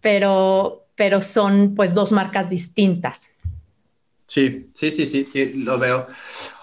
[0.00, 3.30] pero, pero son pues dos marcas distintas.
[4.26, 6.06] Sí, sí, sí, sí, sí, lo veo.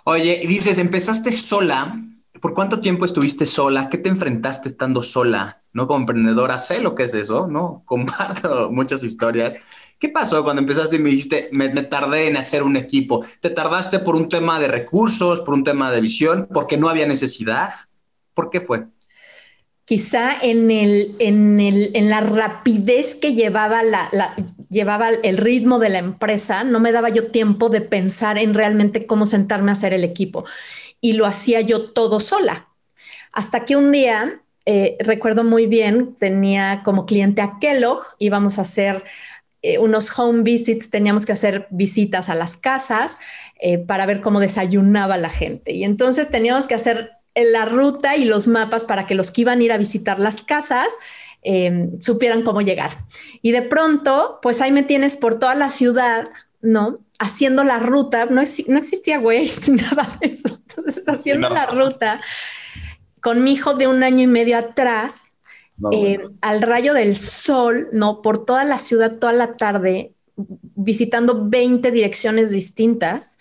[0.03, 1.99] Oye, dices, empezaste sola
[2.45, 3.89] ¿Por cuánto tiempo estuviste sola?
[3.89, 5.63] ¿Qué te enfrentaste estando sola?
[5.73, 5.87] ¿No?
[5.87, 7.81] Como emprendedora, sé lo que es eso, ¿no?
[7.85, 9.57] Comparto muchas historias.
[9.97, 13.25] ¿Qué pasó cuando empezaste y me dijiste, me, tardé en hacer un equipo?
[13.39, 17.07] ¿Te tardaste por un tema de recursos, por un tema de visión, porque no había
[17.07, 17.73] necesidad?
[18.35, 18.85] ¿Por qué fue?
[19.83, 24.35] Quizá en, el, en, el, en la rapidez que llevaba, la,
[24.69, 29.07] llevaba el ritmo de la empresa, no me daba yo tiempo de pensar en realmente
[29.07, 30.45] cómo sentarme a hacer el equipo
[31.05, 32.65] y lo hacía yo todo sola.
[33.31, 38.63] Hasta que un día, eh, recuerdo muy bien, tenía como cliente a Kellogg, íbamos a
[38.63, 39.03] hacer
[39.61, 43.19] eh, unos home visits, teníamos que hacer visitas a las casas
[43.61, 45.73] eh, para ver cómo desayunaba la gente.
[45.73, 49.59] Y entonces teníamos que hacer la ruta y los mapas para que los que iban
[49.59, 50.87] a ir a visitar las casas
[51.99, 53.05] supieran cómo llegar.
[53.43, 56.27] Y de pronto, pues ahí me tienes por toda la ciudad,
[56.61, 57.04] ¿no?
[57.19, 60.59] Haciendo la ruta, no, no existía Waze ni nada de eso.
[60.67, 62.21] Entonces, haciendo la ruta
[63.21, 65.33] con mi hijo de un año y medio atrás,
[65.91, 71.91] eh, al rayo del sol, no, por toda la ciudad, toda la tarde, visitando 20
[71.91, 73.37] direcciones distintas,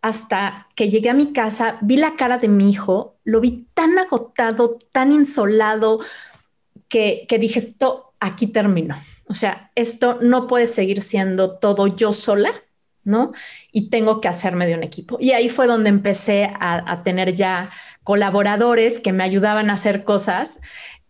[0.00, 3.98] hasta que llegué a mi casa, vi la cara de mi hijo, lo vi tan
[3.98, 6.00] agotado, tan insolado,
[6.88, 8.94] que, que dije, esto aquí terminó.
[9.26, 12.52] O sea, esto no puede seguir siendo todo yo sola
[13.04, 13.32] ¿no?
[13.72, 15.18] Y tengo que hacerme de un equipo.
[15.20, 17.70] Y ahí fue donde empecé a, tener ya
[18.02, 20.60] colaboradores que me ayudaban a hacer cosas.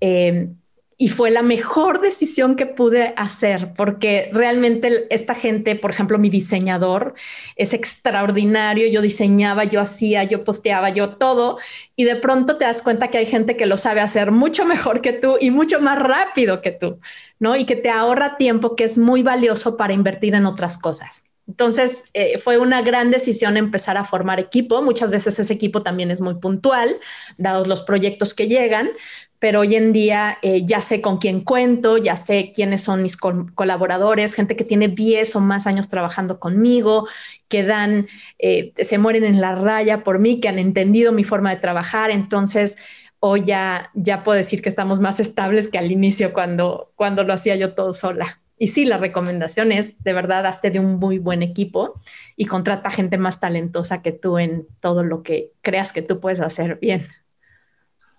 [0.00, 0.48] Eh,
[0.96, 6.30] y fue la mejor decisión que pude hacer porque realmente esta gente, por ejemplo, mi
[6.30, 7.14] diseñador
[7.57, 8.88] es extraordinario.
[8.88, 11.59] Yo diseñaba, yo hacía, yo posteaba, yo todo.
[11.96, 15.00] Y de pronto te das cuenta que hay gente que lo sabe hacer mucho mejor
[15.00, 17.00] que tú y mucho más rápido que tú,
[17.40, 17.57] ¿no?
[17.57, 21.24] Y que te ahorra tiempo que es muy valioso para invertir en otras cosas.
[21.46, 24.83] Entonces eh, fue una gran decisión empezar a formar equipo.
[24.83, 26.96] Muchas veces ese equipo también es muy puntual,
[27.37, 28.90] dados los proyectos que llegan,
[29.38, 33.18] pero hoy en día eh, ya sé con quién cuento, ya sé quiénes son mis
[33.18, 37.07] colaboradores, gente que tiene 10 o más años trabajando conmigo,
[37.48, 38.07] que dan,
[38.38, 42.11] eh, se mueren en la raya por mí, que han entendido mi forma de trabajar.
[42.11, 42.78] Entonces,
[43.20, 47.35] hoy ya, ya puedo decir que estamos más estables que al inicio cuando, cuando lo
[47.35, 48.40] hacía yo todo sola.
[48.56, 51.94] Y sí, la recomendación es, de verdad, hazte de un muy buen equipo
[52.36, 56.40] y contrata gente más talentosa que tú en todo lo que creas que tú puedes
[56.40, 57.06] hacer bien.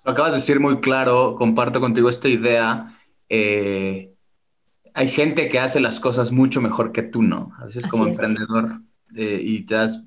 [0.04, 3.00] Lo acabas de decir muy claro, comparto contigo esta idea.
[3.30, 4.14] Eh,
[4.94, 7.52] hay gente que hace las cosas mucho mejor que tú, ¿no?
[7.58, 8.82] A veces como emprendedor
[9.16, 10.04] eh, y te das,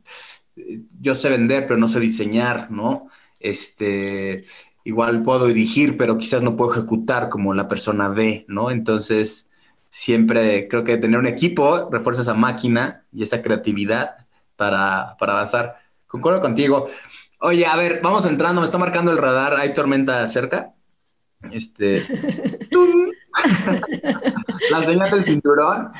[1.00, 3.08] yo sé vender, pero no sé diseñar, ¿no?
[3.40, 4.44] Este,
[4.84, 8.70] igual puedo dirigir, pero quizás no puedo ejecutar como la persona D, ¿no?
[8.70, 9.47] Entonces,
[9.88, 15.76] siempre creo que tener un equipo refuerza esa máquina y esa creatividad para, para avanzar.
[16.06, 16.86] Concuerdo contigo.
[17.40, 20.74] Oye, a ver, vamos entrando, me está marcando el radar, ¿hay tormenta cerca?
[21.50, 22.02] Este.
[24.70, 25.92] La señal del cinturón.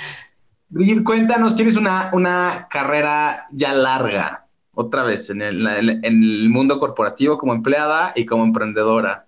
[0.68, 6.78] Brigitte, cuéntanos, tienes una, una carrera ya larga, otra vez, en el, en el mundo
[6.78, 9.26] corporativo como empleada y como emprendedora.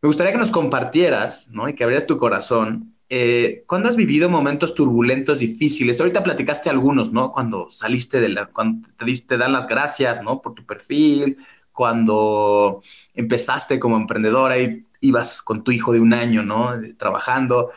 [0.00, 1.68] Me gustaría que nos compartieras, ¿no?
[1.68, 6.00] Y que abrieras tu corazón eh, ¿cuándo has vivido momentos turbulentos, difíciles?
[6.00, 7.32] Ahorita platicaste algunos, ¿no?
[7.32, 10.40] Cuando saliste de la, cuando te, diste, dan las gracias, ¿no?
[10.40, 11.36] Por tu perfil,
[11.72, 12.82] cuando
[13.14, 16.72] empezaste como emprendedora y ibas con tu hijo de un año, ¿no?
[16.96, 17.70] Trabajando.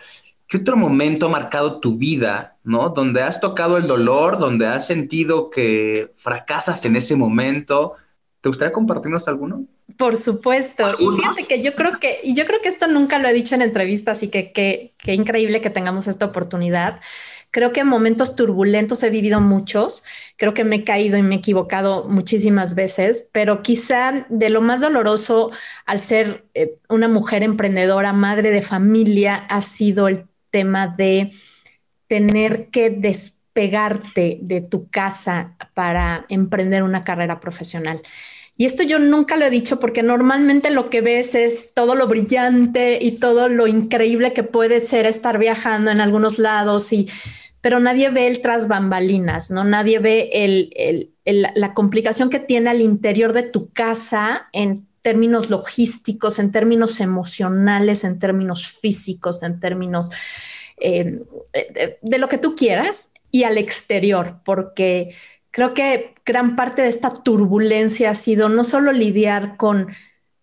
[0.47, 2.89] ¿Qué otro momento ha marcado tu vida, ¿no?
[2.89, 7.93] Donde has tocado el dolor, donde has sentido que fracasas en ese momento.
[8.41, 9.67] ¿Te gustaría compartirnos alguno?
[9.95, 10.93] Por supuesto.
[10.99, 13.55] Y fíjate que yo creo que, y yo creo que esto nunca lo he dicho
[13.55, 16.99] en entrevistas, así que qué increíble que tengamos esta oportunidad.
[17.49, 20.03] Creo que en momentos turbulentos he vivido muchos,
[20.35, 24.61] creo que me he caído y me he equivocado muchísimas veces, pero quizá de lo
[24.61, 25.51] más doloroso
[25.85, 31.31] al ser eh, una mujer emprendedora, madre de familia, ha sido el tema de
[32.07, 38.01] tener que despegarte de tu casa para emprender una carrera profesional.
[38.57, 42.07] Y esto yo nunca lo he dicho porque normalmente lo que ves es todo lo
[42.07, 47.07] brillante y todo lo increíble que puede ser estar viajando en algunos lados y
[47.61, 49.63] pero nadie ve el tras bambalinas, ¿no?
[49.63, 56.39] Nadie ve el, la complicación que tiene al interior de tu casa en términos logísticos,
[56.39, 60.09] en términos emocionales, en términos físicos, en términos
[60.77, 61.19] eh,
[62.01, 65.15] de lo que tú quieras y al exterior, porque
[65.57, 69.87] creo que gran parte de esta turbulencia ha sido no solo lidiar con,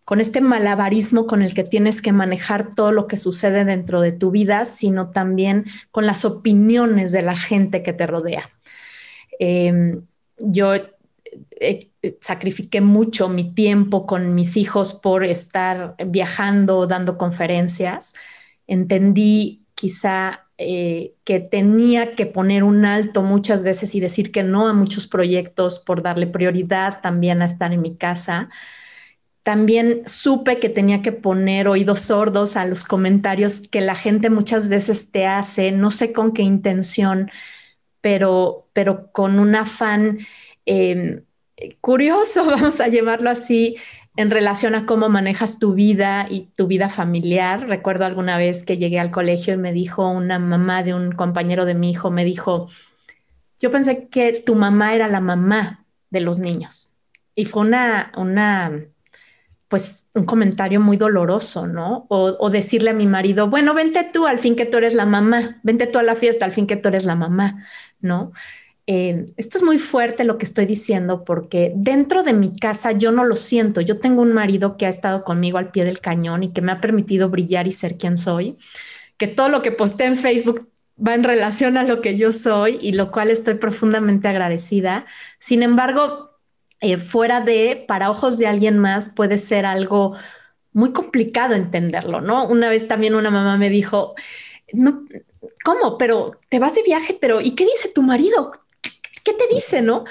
[0.04, 4.10] con este malabarismo con el que tienes que manejar todo lo que sucede dentro de
[4.10, 8.50] tu vida, sino también con las opiniones de la gente que te rodea.
[9.38, 10.04] Em,
[10.38, 18.14] yo eh, sacrifiqué mucho mi tiempo con mis hijos por estar viajando, dando conferencias.
[18.66, 24.68] Entendí quizá eh, que tenía que poner un alto muchas veces y decir que no
[24.68, 28.50] a muchos proyectos por darle prioridad también a estar en mi casa.
[29.42, 34.68] También supe que tenía que poner oídos sordos a los comentarios que la gente muchas
[34.68, 37.30] veces te hace, no sé con qué intención,
[38.00, 40.20] pero, pero con un afán
[40.66, 41.24] em,
[41.80, 43.76] curioso, vamos a llevarlo así,
[44.16, 47.68] en relación a cómo manejas tu vida y tu vida familiar.
[47.68, 51.64] Recuerdo alguna vez que llegué al colegio y me dijo una mamá de un compañero
[51.64, 52.68] de mi hijo, me dijo,
[53.58, 56.94] yo pensé que tu mamá era la mamá de los niños.
[57.34, 58.86] Y fue una, una
[59.68, 62.06] pues un comentario muy doloroso, ¿no?
[62.08, 65.06] O, o, decirle a mi marido, bueno, vente tú al fin que tú eres la
[65.06, 67.66] mamá, vente tú a la fiesta al fin que tú eres la mamá,
[68.00, 68.32] ¿no?
[68.86, 73.12] Eh, esto es muy fuerte lo que estoy diciendo porque dentro de mi casa yo
[73.12, 73.80] no lo siento.
[73.80, 76.72] Yo tengo un marido que ha estado conmigo al pie del cañón y que me
[76.72, 78.58] ha permitido brillar y ser quien soy,
[79.16, 82.78] que todo lo que posté en Facebook va en relación a lo que yo soy
[82.80, 85.06] y lo cual estoy profundamente agradecida.
[85.38, 86.30] Sin embargo,
[86.80, 90.14] eh, fuera de, para ojos de alguien más, puede ser algo
[90.72, 92.46] muy complicado entenderlo, ¿no?
[92.46, 94.14] Una vez también una mamá me dijo,
[94.72, 95.04] no,
[95.64, 95.98] ¿cómo?
[95.98, 98.52] Pero te vas de viaje, pero ¿y qué dice tu marido?
[99.24, 100.04] ¿Qué te dice, no?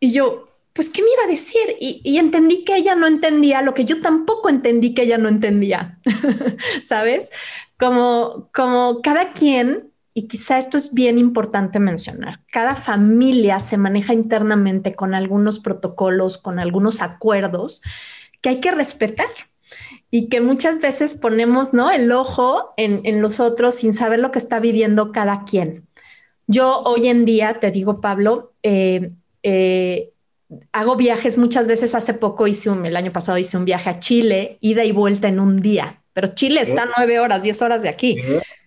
[0.00, 1.76] Y yo, pues, ¿qué me iba a decir?
[1.80, 5.98] Y, entendí que ella no entendía lo que yo tampoco entendí que ella no entendía,
[6.82, 7.30] ¿sabes?
[7.78, 14.12] Como, como cada quien, y quizá esto es bien importante mencionar, cada familia se maneja
[14.12, 17.82] internamente con algunos protocolos, con algunos acuerdos
[18.40, 19.28] que hay que respetar
[20.10, 21.90] y que muchas veces ponemos ¿no?
[21.90, 25.86] el ojo en, los otros sin saber lo que está viviendo cada quien.
[26.46, 29.10] Yo hoy en día, te digo, Pablo, eh,
[29.42, 30.12] eh,
[30.72, 31.94] hago viajes muchas veces.
[31.94, 35.28] Hace poco hice un, el año pasado hice un viaje a Chile, ida y vuelta
[35.28, 38.18] en un día, pero Chile está nueve horas, diez horas de aquí.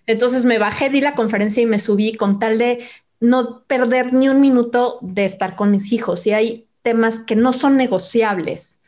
[0.05, 2.83] Entonces me bajé, di la conferencia y me subí con tal de
[3.19, 6.27] no perder ni un minuto de estar con mis hijos.
[6.27, 8.79] Y hay temas que no son negociables.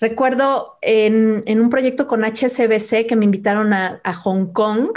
[0.00, 4.90] Recuerdo en, un proyecto con HSBC que me invitaron a, a Hong Kong,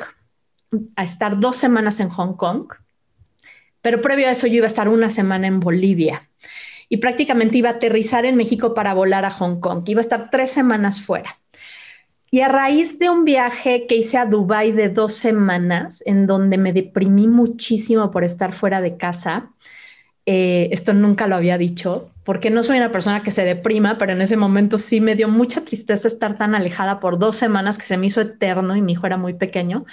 [0.95, 2.71] a estar dos semanas en Hong Kong,
[3.81, 6.29] pero previo a eso yo iba a estar una semana en Bolivia
[6.89, 10.29] y prácticamente iba a aterrizar en México para volar a Hong Kong, iba a estar
[10.29, 11.39] tres semanas fuera.
[12.33, 16.57] Y a raíz de un viaje que hice a Dubái de dos semanas, en donde
[16.57, 19.51] me deprimí muchísimo por estar fuera de casa,
[20.25, 24.13] eh, esto nunca lo había dicho, porque no soy una persona que se deprima, pero
[24.13, 27.85] en ese momento sí me dio mucha tristeza estar tan alejada por dos semanas que
[27.85, 29.85] se me hizo eterno y mi hijo era muy pequeño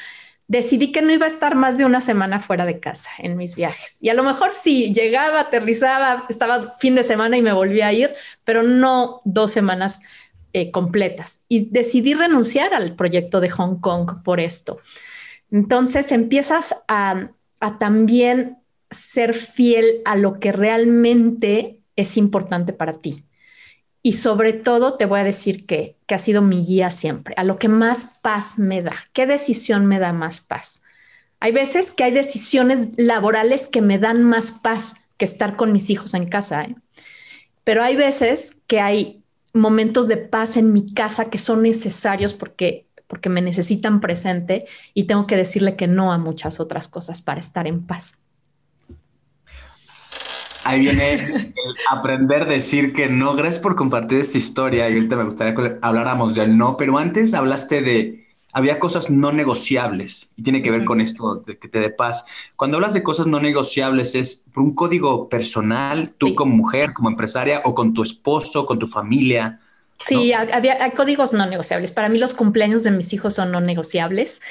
[0.48, 3.54] decidí que no iba a estar más de una semana fuera de casa en mis
[3.54, 3.98] viajes.
[4.00, 7.92] Y a lo mejor sí, llegaba, aterrizaba, estaba fin de semana y me volví a
[7.92, 10.00] ir, pero no dos semanas
[10.54, 11.42] eh, completas.
[11.48, 14.80] Y decidí renunciar al proyecto de Hong Kong por esto.
[15.50, 17.28] Entonces empiezas a
[17.78, 18.58] también
[18.90, 23.24] ser fiel a lo que realmente es importante para ti.
[24.08, 27.44] Y sobre todo te voy a decir que, que ha sido mi guía siempre, a
[27.44, 28.96] lo que más paz me da.
[29.12, 30.80] ¿Qué decisión me da más paz?
[31.40, 35.90] Hay veces que hay decisiones laborales que me dan más paz que estar con mis
[35.90, 36.74] hijos en casa, ¿eh?
[37.64, 42.86] pero hay veces que hay momentos de paz en mi casa que son necesarios porque
[43.08, 47.40] porque me necesitan presente y tengo que decirle que no a muchas otras cosas para
[47.40, 48.16] estar en paz.
[50.68, 51.54] Ahí viene el
[51.90, 53.34] aprender a decir que no.
[53.34, 57.32] Gracias por compartir esta historia y ahorita me gustaría que habláramos del no, pero antes
[57.32, 61.80] hablaste de, había cosas no negociables y tiene que ver con esto de que te
[61.80, 62.26] dé paz.
[62.56, 67.08] Cuando hablas de cosas no negociables, ¿es por un código personal, tú como mujer, como
[67.08, 69.60] empresaria o con tu esposo, con tu familia?
[69.98, 71.92] Sí, había, hay códigos no negociables.
[71.92, 74.42] Para mí los cumpleaños de mis hijos son no negociables.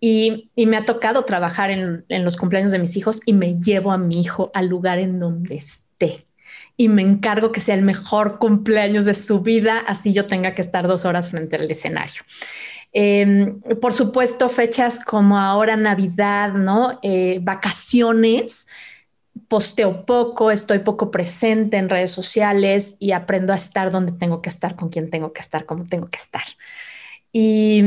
[0.00, 3.98] Y, me ha tocado trabajar en, los cumpleaños de mis hijos y me llevo a
[3.98, 6.26] mi hijo al lugar en donde esté.
[6.76, 10.62] Y me encargo que sea el mejor cumpleaños de su vida, así yo tenga que
[10.62, 12.22] estar dos horas frente al escenario.
[12.92, 17.00] Em, por supuesto, fechas como ahora Navidad, ¿no?
[17.02, 18.66] Eh, vacaciones,
[19.48, 24.48] posteo poco, estoy poco presente en redes sociales y aprendo a estar donde tengo que
[24.48, 26.44] estar, con quien tengo que estar, como tengo que estar.
[27.32, 27.82] Y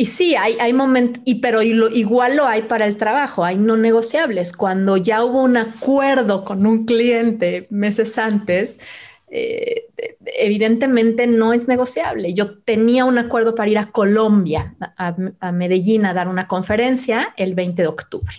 [0.00, 4.54] y sí, hay, momentos, pero igual lo hay para el trabajo, hay no negociables.
[4.54, 8.80] Cuando ya hubo un acuerdo con un cliente meses antes,
[9.28, 9.90] eh,
[10.38, 12.32] evidentemente no es negociable.
[12.32, 17.34] Yo tenía un acuerdo para ir a Colombia, a, a, Medellín, a dar una conferencia
[17.36, 18.34] el 20 de octubre.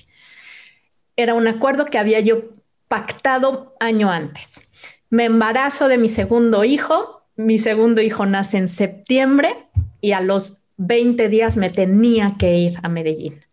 [1.16, 2.42] Era un acuerdo que había yo
[2.88, 4.68] pactado año antes.
[5.12, 9.68] Me embarazo de mi segundo hijo, mi segundo hijo nace en septiembre
[10.02, 13.46] y a los 20 días me tenía que ir a Medellín.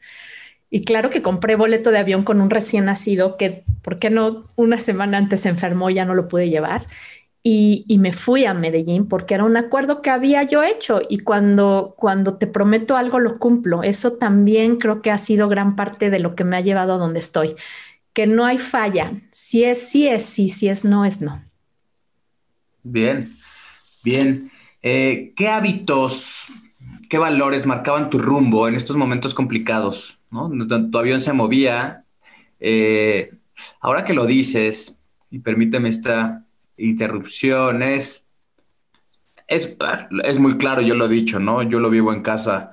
[0.70, 4.50] Y claro que compré boleto de avión con un recién nacido que, ¿por qué no?
[4.56, 6.86] Una semana antes se enfermó, ya no lo pude llevar.
[7.42, 11.94] Y, me fui a Medellín porque era un acuerdo que había yo hecho y cuando,
[11.96, 13.82] cuando te prometo algo lo cumplo.
[13.82, 16.98] Eso también creo que ha sido gran parte de lo que me ha llevado a
[16.98, 17.54] donde estoy,
[18.12, 19.12] que no hay falla.
[19.30, 21.42] Si es sí, es sí, si es no, es no.
[22.82, 23.34] Bien,
[24.02, 24.50] bien.
[24.82, 26.48] Eh, ¿Qué hábitos
[27.08, 30.50] qué valores marcaban tu rumbo en estos momentos complicados, ¿no?
[30.90, 32.04] Tu avión se movía.
[32.60, 33.30] Eh,
[33.80, 36.44] ahora que lo dices, y permíteme esta
[36.76, 38.28] interrupción, es,
[39.46, 41.62] es, muy claro, yo lo he dicho, ¿no?
[41.62, 42.72] Yo lo vivo en casa.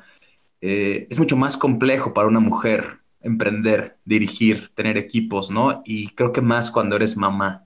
[0.62, 5.82] Eh, es mucho más complejo para una mujer emprender, dirigir, tener equipos, ¿no?
[5.86, 7.64] Y creo que más cuando eres mamá.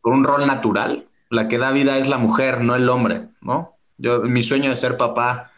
[0.00, 3.76] Con un rol natural, la que da vida es la mujer, no el hombre, ¿no?
[3.98, 5.50] Yo, mi sueño de ser papá,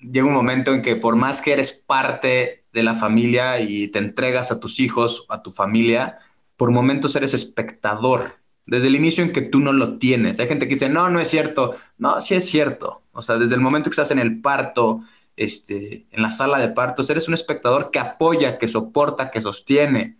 [0.00, 3.98] llega un momento en que por más que eres parte de la familia y te
[3.98, 6.18] entregas a tus hijos, a tu familia,
[6.56, 8.36] por momentos eres espectador.
[8.66, 10.40] Desde el inicio en que tú no lo tienes.
[10.40, 11.76] Hay gente que dice, no, no es cierto.
[11.98, 13.02] No, sí es cierto.
[13.12, 15.02] O sea, desde el momento que estás en el parto,
[15.36, 20.16] este, en la sala de partos, eres un espectador que apoya, que soporta, que sostiene.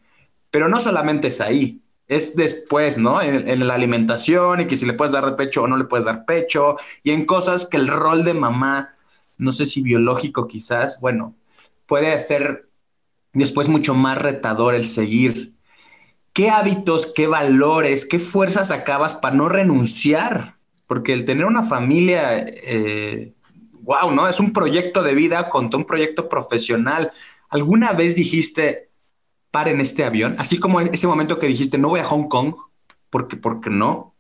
[0.51, 1.83] Pero no solamente es ahí.
[2.09, 3.21] Es después, ¿no?
[3.21, 6.07] En, la alimentación y que si le puedes dar de pecho o no le puedes
[6.07, 8.95] dar pecho y en cosas que el rol de mamá,
[9.39, 11.35] no sé si biológico quizás, bueno,
[11.87, 12.69] puede ser
[13.33, 15.55] después mucho más retador el seguir.
[16.33, 20.57] ¿Qué hábitos, qué valores, qué fuerzas acabas para no renunciar?
[20.87, 22.45] Porque el tener una familia,
[23.73, 24.29] wow, eh, ¿no?
[24.29, 27.11] Es un proyecto de vida contra un proyecto profesional.
[27.49, 28.91] ¿Alguna vez dijiste,
[29.65, 32.55] en este avión, así como en ese momento que dijiste, no voy a Hong Kong,
[33.11, 34.15] porque, porque no.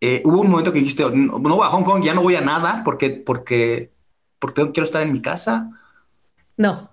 [0.00, 2.40] Eh, hubo un momento que dijiste, no, voy a Hong Kong, ya no voy a
[2.40, 3.92] nada, porque, porque,
[4.38, 5.70] porque quiero estar en mi casa.
[6.56, 6.90] No,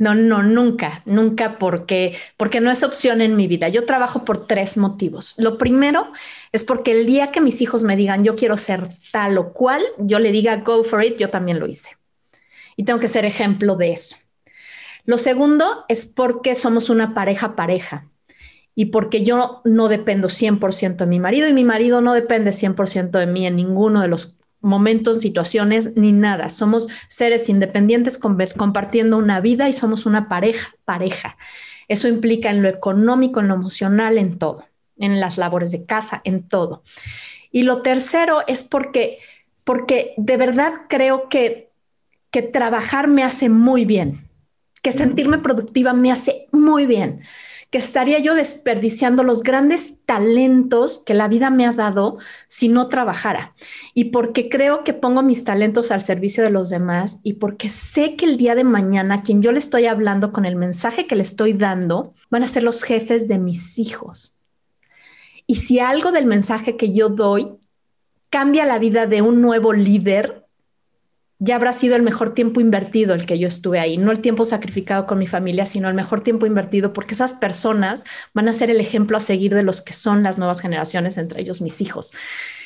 [0.00, 3.68] no, no, nunca, nunca, porque, porque no es opción en mi vida.
[3.68, 5.34] Yo trabajo por tres motivos.
[5.36, 6.10] Lo primero
[6.52, 9.82] es porque el día que mis hijos me digan, yo quiero ser tal o cual,
[9.98, 11.98] yo le diga, go for it, yo también lo hice.
[12.76, 14.16] Y tengo que ser ejemplo de eso.
[15.10, 18.06] Lo segundo es porque somos una pareja pareja
[18.76, 23.18] y porque yo no dependo 100% de mi marido y mi marido no depende 100%
[23.18, 26.48] de mí en ninguno de los momentos, situaciones, ni nada.
[26.48, 31.36] Somos seres independientes compartiendo una vida y somos una pareja, pareja.
[31.88, 34.62] Eso implica en lo económico, en lo emocional, en todo,
[34.96, 36.84] en las labores de casa, en todo.
[37.50, 39.18] Y lo tercero es porque,
[39.64, 41.72] porque de verdad creo que,
[42.30, 44.29] que trabajar me hace muy bien
[44.82, 47.20] que sentirme productiva me hace muy bien,
[47.70, 52.18] que estaría yo desperdiciando los grandes talentos que la vida me ha dado
[52.48, 53.54] si no trabajara.
[53.94, 58.16] Y porque creo que pongo mis talentos al servicio de los demás y porque sé
[58.16, 61.22] que el día de mañana quien yo le estoy hablando con el mensaje que le
[61.22, 64.36] estoy dando van a ser los jefes de mis hijos.
[65.46, 67.52] Y si algo del mensaje que yo doy
[68.30, 70.39] cambia la vida de un nuevo líder,
[71.40, 74.44] ya habrá sido el mejor tiempo invertido el que yo estuve ahí, no el tiempo
[74.44, 78.70] sacrificado con mi familia, sino el mejor tiempo invertido porque esas personas van a ser
[78.70, 82.12] el ejemplo a seguir de los que son las nuevas generaciones, entre ellos mis hijos.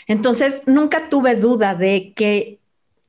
[0.09, 2.59] Entonces, nunca tuve duda de que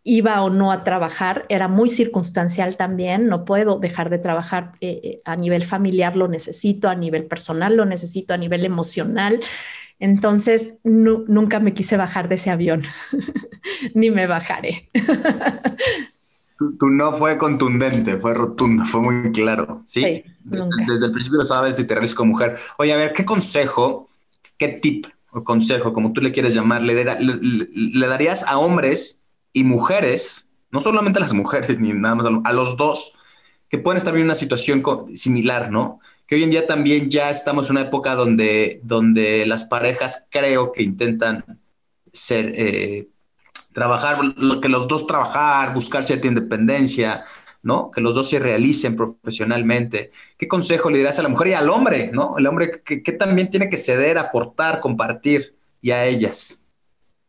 [0.04, 5.02] iba o no a trabajar, era muy circunstancial también, no puedo dejar de trabajar eh,
[5.04, 9.40] eh, a nivel familiar, lo necesito, a nivel personal, lo necesito, a nivel emocional.
[10.00, 12.84] Entonces, nunca me quise bajar de ese avión,
[13.94, 14.90] ni me bajaré.
[16.80, 19.82] tu, no fue contundente, fue rotundo, fue muy claro.
[19.86, 22.58] Sí, desde, el principio lo sabes y te realizas como mujer.
[22.78, 24.10] Oye, a ver, ¿qué consejo,
[24.58, 29.66] qué tip o consejo, como tú le quieres llamar, le, le, darías a hombres y
[29.66, 33.14] mujeres, no solamente a las mujeres, ni nada más a, los dos,
[33.70, 34.84] que pueden estar en una situación
[35.14, 36.00] similar, ¿no?
[36.28, 40.72] Que hoy en día también ya estamos en una época donde, donde las parejas creo
[40.72, 41.60] que intentan
[42.30, 43.08] eh,
[43.74, 44.20] trabajar,
[44.62, 47.26] que los dos trabajar, buscar cierta independencia,
[47.62, 47.92] ¿no?
[47.92, 50.12] Que los dos se realicen profesionalmente.
[50.38, 52.38] ¿Qué consejo le dirás a la mujer y al hombre, ¿no?
[52.38, 56.64] El hombre que, que también tiene que ceder, aportar, compartir y a ellas.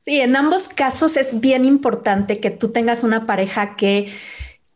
[0.01, 4.09] Sí, en ambos casos es bien importante que tú tengas una pareja que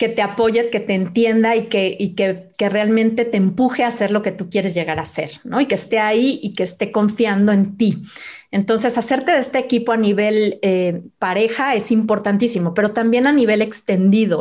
[0.01, 4.22] que te apoye, que te entienda y, que, que, realmente te empuje a hacer lo
[4.22, 5.61] que tú quieres llegar a ser, ¿no?
[5.61, 8.03] Y que esté ahí y que esté confiando en ti.
[8.51, 13.61] Entonces, hacerte de este equipo a nivel eh, pareja es importantísimo, pero también a nivel
[13.61, 14.40] extendido.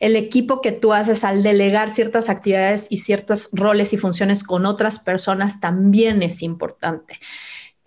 [0.00, 4.64] el equipo que tú haces al delegar ciertas actividades y ciertos roles y funciones con
[4.64, 7.20] otras personas también es importante.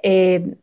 [0.04, 0.58] Eh,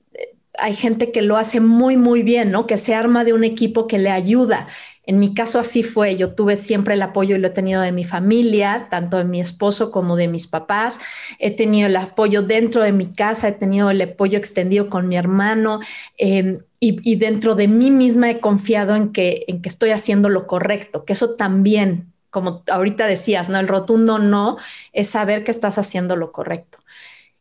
[0.59, 2.66] hay gente que lo hace muy, muy bien, ¿no?
[2.66, 4.68] Que se arma de un equipo que le ayuda.
[5.07, 7.92] En mi caso así fue, yo tuve siempre el apoyo y lo he tenido de
[7.92, 10.98] mi familia, tanto de mi esposo como de mis papás.
[11.38, 15.16] He tenido el apoyo dentro de mi casa, he tenido el apoyo extendido con mi
[15.16, 15.78] hermano
[16.18, 21.14] em, y, dentro de mí misma he confiado en que, estoy haciendo lo correcto, que
[21.14, 23.59] eso también, como ahorita decías, ¿no?
[23.59, 24.57] El rotundo no
[24.92, 26.78] es saber que estás haciendo lo correcto.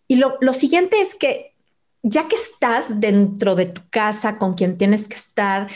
[0.08, 1.54] Y lo, lo siguiente es que
[2.04, 5.68] ya que estás dentro de tu casa con quien tienes que estar,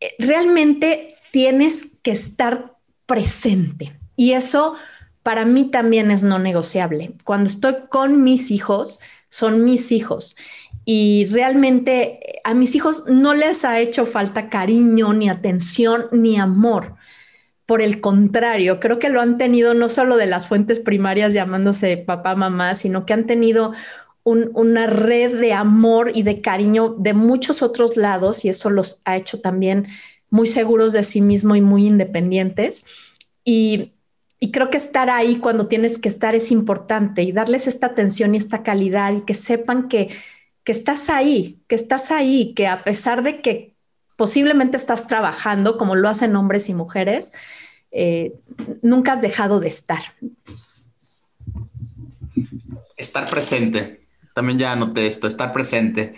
[0.00, 2.76] eh, realmente tienes que estar
[3.06, 3.98] presente.
[4.14, 4.74] Y eso
[5.24, 7.14] para mí también es no negociable.
[7.24, 10.36] Cuando estoy con mis hijos, son mis hijos.
[10.84, 16.96] Y realmente a mis hijos no les ha hecho falta cariño, ni atención, ni amor.
[17.66, 21.96] Por el contrario, creo que lo han tenido no solo de las fuentes primarias llamándose
[21.96, 23.72] papá, mamá, sino que han tenido
[24.24, 29.16] una red de amor y de cariño de muchos otros lados y eso los ha
[29.16, 29.88] hecho también
[30.32, 32.84] muy seguros de sí mismo y muy independientes.
[33.44, 33.92] Y,
[34.52, 38.38] creo que estar ahí cuando tienes que estar es importante y darles esta atención y
[38.38, 40.08] esta calidad y que sepan que,
[40.64, 43.76] estás ahí, que estás ahí, que a pesar de que
[44.16, 47.32] posiblemente estás trabajando como lo hacen hombres y mujeres,
[47.92, 48.32] eh,
[48.82, 50.02] nunca has dejado de estar.
[52.96, 54.00] Estar presente.
[54.34, 56.14] también ya anoté esto, estar presente.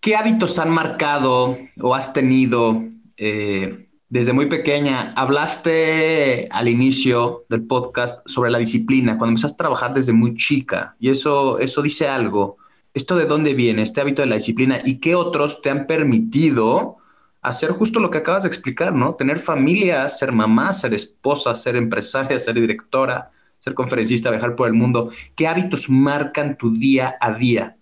[0.00, 2.82] ¿Qué hábitos han marcado o has tenido
[3.24, 5.12] eh, desde muy pequeña?
[5.14, 10.96] Hablaste al inicio del podcast sobre la disciplina, cuando empezaste a trabajar desde muy chica,
[10.98, 12.56] y eso, eso dice algo.
[12.94, 14.80] ¿Esto de dónde viene, este hábito de la disciplina?
[14.84, 16.96] ¿Y qué otros te han permitido
[17.42, 19.14] hacer justo lo que acabas de explicar, ¿no?
[19.14, 24.74] Tener familia, ser mamá, ser esposa, ser empresaria, ser directora, ser conferencista, viajar por el
[24.74, 25.10] mundo.
[25.36, 27.76] ¿Qué hábitos marcan tu día a día?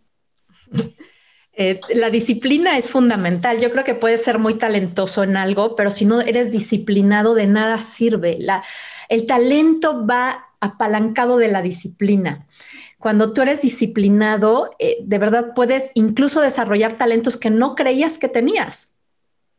[1.62, 3.60] Eh, la disciplina es fundamental.
[3.60, 7.46] Yo creo que puedes ser muy talentoso en algo, pero si no eres disciplinado, de
[7.46, 8.38] nada sirve.
[9.10, 12.46] el talento va apalancado de la disciplina.
[12.98, 18.28] Cuando tú eres disciplinado, eh, de verdad puedes incluso desarrollar talentos que no creías que
[18.28, 18.94] tenías.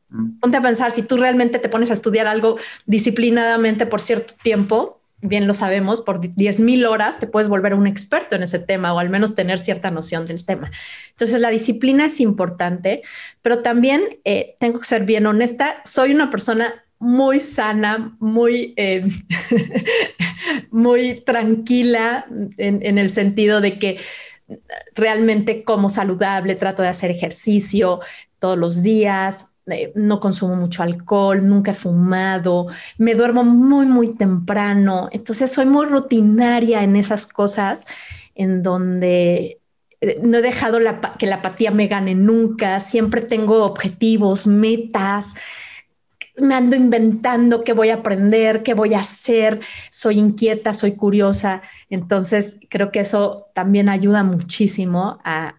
[0.10, 0.39] Mm.
[0.39, 5.01] Ponte a pensar, si tú realmente te pones a estudiar algo disciplinadamente por cierto tiempo,
[5.22, 8.99] bien lo sabemos, por 10.000 horas te puedes volver un experto en ese tema o
[8.99, 10.72] al menos tener cierta noción del tema.
[11.11, 13.01] Entonces la disciplina es importante,
[13.41, 19.03] pero también eh, tengo que ser bien honesta, soy una persona muy sana, muy, eh,
[20.72, 22.26] muy tranquila
[22.57, 23.99] en, el sentido de que
[24.93, 28.01] realmente como saludable, trato de hacer ejercicio
[28.38, 34.16] todos los días, eh, no consumo mucho alcohol, nunca he fumado, me duermo muy, muy
[34.16, 35.09] temprano.
[35.12, 37.86] Entonces soy muy rutinaria en esas cosas
[38.36, 39.59] en donde
[40.01, 40.80] eh, no he dejado
[41.20, 45.36] que la apatía me gane nunca, siempre tengo objetivos, metas,
[46.38, 49.59] me ando inventando qué voy a aprender, qué voy a hacer,
[49.89, 55.55] soy inquieta, soy curiosa, entonces creo que eso también ayuda muchísimo a,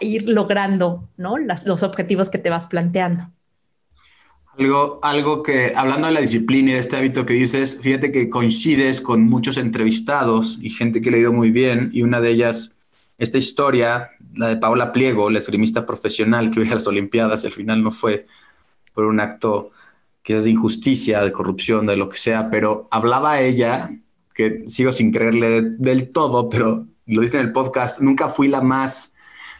[0.00, 3.30] ir logrando los objetivos que te vas planteando.
[4.58, 8.30] Algo, algo que, hablando de la disciplina y de este hábito que dices, fíjate que
[8.30, 12.78] coincides con muchos entrevistados y gente que he leído muy bien, y una de ellas,
[13.18, 17.52] esta historia, la de Paola Pliego, la esgrimista profesional que iba a las Olimpiadas al
[17.52, 18.26] final no fue
[18.94, 19.72] por un acto
[20.26, 23.90] que es de injusticia, de corrupción, de lo que sea, pero hablaba ella,
[24.34, 28.60] que sigo sin creerle del todo, pero lo dice en el podcast, nunca fui la
[28.60, 29.14] más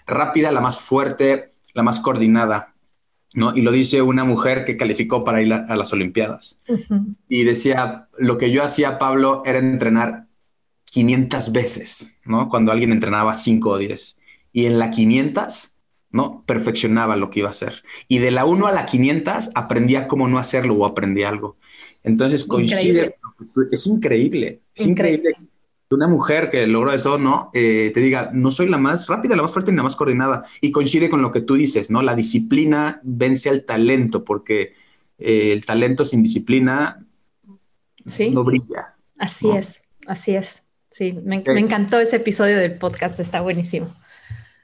[0.09, 2.75] rápida, la más fuerte, la más coordinada,
[3.33, 3.55] ¿no?
[3.55, 6.61] Y lo dice una mujer que calificó para ir a, las Olimpiadas.
[7.29, 10.27] Y decía, lo que yo hacía, Pablo, era entrenar
[10.87, 12.49] 500 veces, ¿no?
[12.49, 14.17] Cuando alguien entrenaba 5 o 10.
[14.53, 15.76] Y en la 500
[16.17, 16.43] ¿no?
[16.47, 17.85] Perfeccionaba lo que iba a hacer.
[18.09, 21.59] Y de la 1 a la 500 aprendía cómo no hacerlo o aprendí algo.
[22.03, 23.17] Entonces coincide,
[23.71, 25.33] es increíble, es increíble.
[25.89, 27.51] que una mujer que logró eso, ¿no?
[27.53, 30.45] Eh, te diga, no soy la más rápida, la más fuerte ni la más coordinada.
[30.61, 32.01] Y coincide con lo que tú dices, ¿no?
[32.01, 34.73] La disciplina vence al talento, porque
[35.19, 37.05] eh, el talento sin disciplina
[38.33, 38.87] no brilla.
[39.19, 40.63] Así es, así es.
[40.91, 43.95] Sí, me encantó ese episodio del podcast, está buenísimo.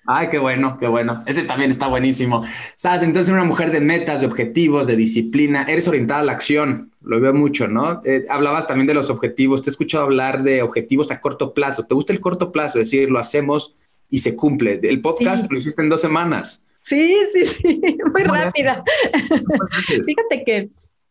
[0.05, 1.23] Ay, qué bueno, qué bueno.
[1.27, 2.45] Ese también está buenísimo.
[2.75, 6.91] Sabes, entonces una mujer de metas, de objetivos, de disciplina, eres orientada a la acción,
[7.03, 8.03] lo veo mucho, ¿no?
[8.05, 11.85] Eh, hablabas también de los objetivos, te he escuchado hablar de objetivos a corto plazo.
[11.85, 12.81] ¿Te gusta el corto plazo?
[12.81, 13.77] Es decir, lo hacemos
[14.11, 14.81] y se cumple.
[14.83, 16.67] El podcast lo hiciste en dos semanas.
[16.81, 17.81] Sí, sí, sí,
[18.13, 18.83] muy rápida.
[19.87, 20.71] Fíjate que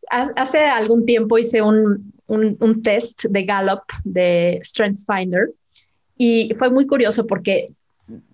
[0.10, 5.52] hace algún tiempo hice un, un, un test de Gallup de StrengthsFinder
[6.18, 7.72] y fue muy curioso porque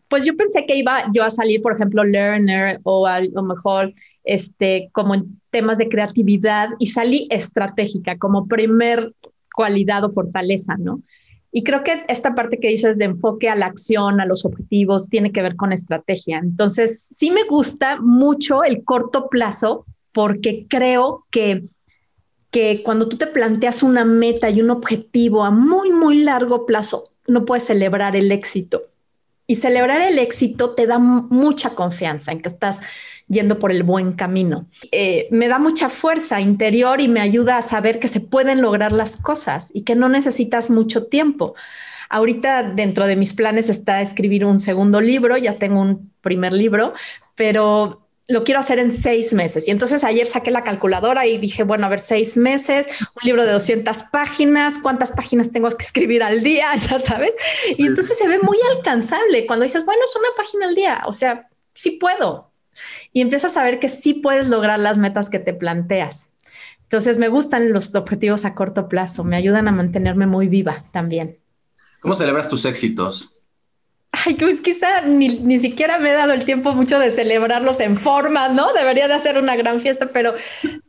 [0.10, 3.94] pues yo pensé que iba yo a salir, por ejemplo, learner o a lo mejor
[4.24, 9.14] este, como en temas de creatividad y salí estratégica como primer
[9.54, 11.02] cualidad o fortaleza, ¿no?
[11.52, 15.10] Y creo que esta parte que dices de enfoque a la acción, a los objetivos,
[15.10, 16.40] tiene que ver con estrategia.
[16.40, 21.64] Entonces, sí me gusta mucho el corto plazo porque creo que,
[22.52, 27.12] que cuando tú te planteas una meta y un objetivo a muy, muy largo plazo,
[27.28, 28.82] no puedes celebrar el éxito
[29.48, 32.82] y celebrar el éxito te da mucha confianza en que estás
[33.30, 34.68] yendo por el buen camino.
[34.92, 38.92] Eh, me da mucha fuerza interior y me ayuda a saber que se pueden lograr
[38.92, 41.56] las cosas y que no necesitas mucho tiempo.
[42.10, 46.94] Ahorita dentro de mis planes está escribir un segundo libro, ya tengo un primer libro,
[47.36, 49.68] pero lo quiero hacer en seis meses.
[49.68, 53.46] Y entonces ayer saqué la calculadora y dije, bueno, a ver, seis meses, un libro
[53.46, 56.68] de 200 páginas, ¿cuántas páginas tengo que escribir al día?
[56.88, 57.32] Ya sabes.
[57.78, 61.14] Y entonces se ve muy alcanzable cuando dices, bueno, es una página al día, o
[61.14, 62.52] sea, sí puedo.
[63.12, 66.34] Y empiezas a ver que sí puedes lograr las metas que te planteas.
[66.84, 71.40] Entonces me gustan los objetivos a corto plazo, me ayudan a mantenerme muy viva también.
[72.00, 73.37] ¿Cómo celebras tus éxitos?
[74.26, 78.50] Ay, pues quizá ni, siquiera me he dado el tiempo mucho de celebrarlos en forma,
[78.50, 78.74] ¿no?
[78.74, 80.34] Debería de hacer una gran fiesta, pero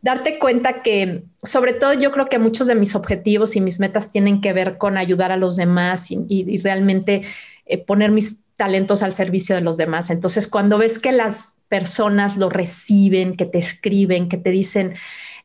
[0.02, 4.12] darte cuenta que sobre todo yo creo que muchos de mis objetivos y mis metas
[4.12, 7.22] tienen que ver con ayudar a los demás y, realmente
[7.66, 10.10] eh, poner mis talentos al servicio de los demás.
[10.10, 14.94] Entonces, cuando ves que las personas lo reciben, que te escriben, que te dicen,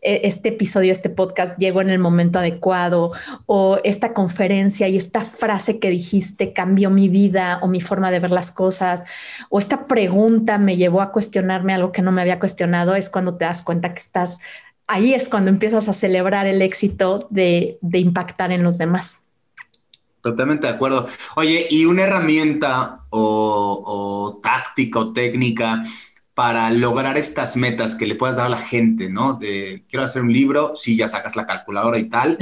[0.04, 3.12] este episodio, este podcast llegó en el momento adecuado,
[3.46, 8.20] o esta conferencia y esta frase que dijiste cambió mi vida o mi forma de
[8.20, 9.06] ver las cosas,
[9.50, 13.36] o esta pregunta me llevó a cuestionarme algo que no me había cuestionado, es cuando
[13.36, 14.40] te das cuenta que estás,
[14.88, 19.20] ahí es cuando empiezas a celebrar el éxito de, impactar en los demás.
[20.22, 21.06] Totalmente de acuerdo.
[21.36, 25.82] Oye, ¿y una herramienta o, o táctica o técnica
[26.34, 29.36] para lograr estas metas que le puedas dar a la gente, ¿no?
[29.36, 32.38] De quiero hacer un libro, sí, ya sacas la calculadora y tal,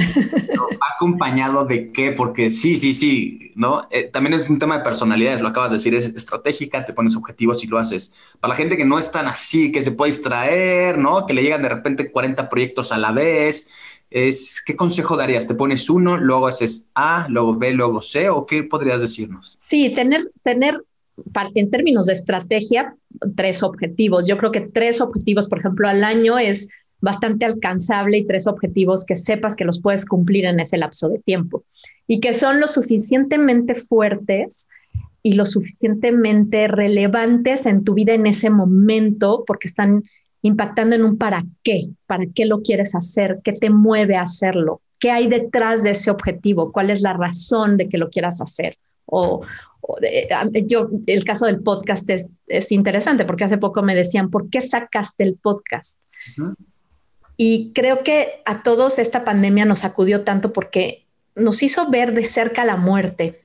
[0.94, 3.86] acompañado de qué, porque sí, sí, sí, ¿no?
[3.90, 7.16] Eh, también es un tema de personalidades, lo acabas de decir, es estratégica, te pones
[7.16, 8.14] objetivos y lo haces.
[8.40, 11.26] Para la gente que no es tan así, que se puede distraer, ¿no?
[11.26, 13.68] Que le llegan de repente 40 proyectos a la vez,
[14.08, 15.46] es, ¿qué consejo darías?
[15.46, 19.58] ¿Te pones uno, luego haces A, luego B, luego C, o qué podrías decirnos?
[19.60, 20.82] Sí, tener, tener
[21.54, 22.94] en términos de estrategia,
[23.36, 24.26] tres objetivos.
[24.26, 26.68] Yo creo que tres objetivos, por ejemplo, al año es
[27.00, 31.18] bastante alcanzable y tres objetivos que sepas que los puedes cumplir en ese lapso de
[31.18, 31.64] tiempo
[32.06, 34.68] y que son lo suficientemente fuertes
[35.22, 40.04] y lo suficientemente relevantes en tu vida en ese momento porque están
[40.42, 44.80] impactando en un para qué, para qué lo quieres hacer, qué te mueve a hacerlo,
[44.98, 48.76] qué hay detrás de ese objetivo, cuál es la razón de que lo quieras hacer
[49.06, 49.42] o,
[50.66, 55.24] yo, el caso del podcast es, interesante porque hace poco me decían, ¿por qué sacaste
[55.24, 56.02] el podcast?
[57.36, 62.24] Y creo que a todos esta pandemia nos acudió tanto porque nos hizo ver de
[62.24, 63.42] cerca la muerte,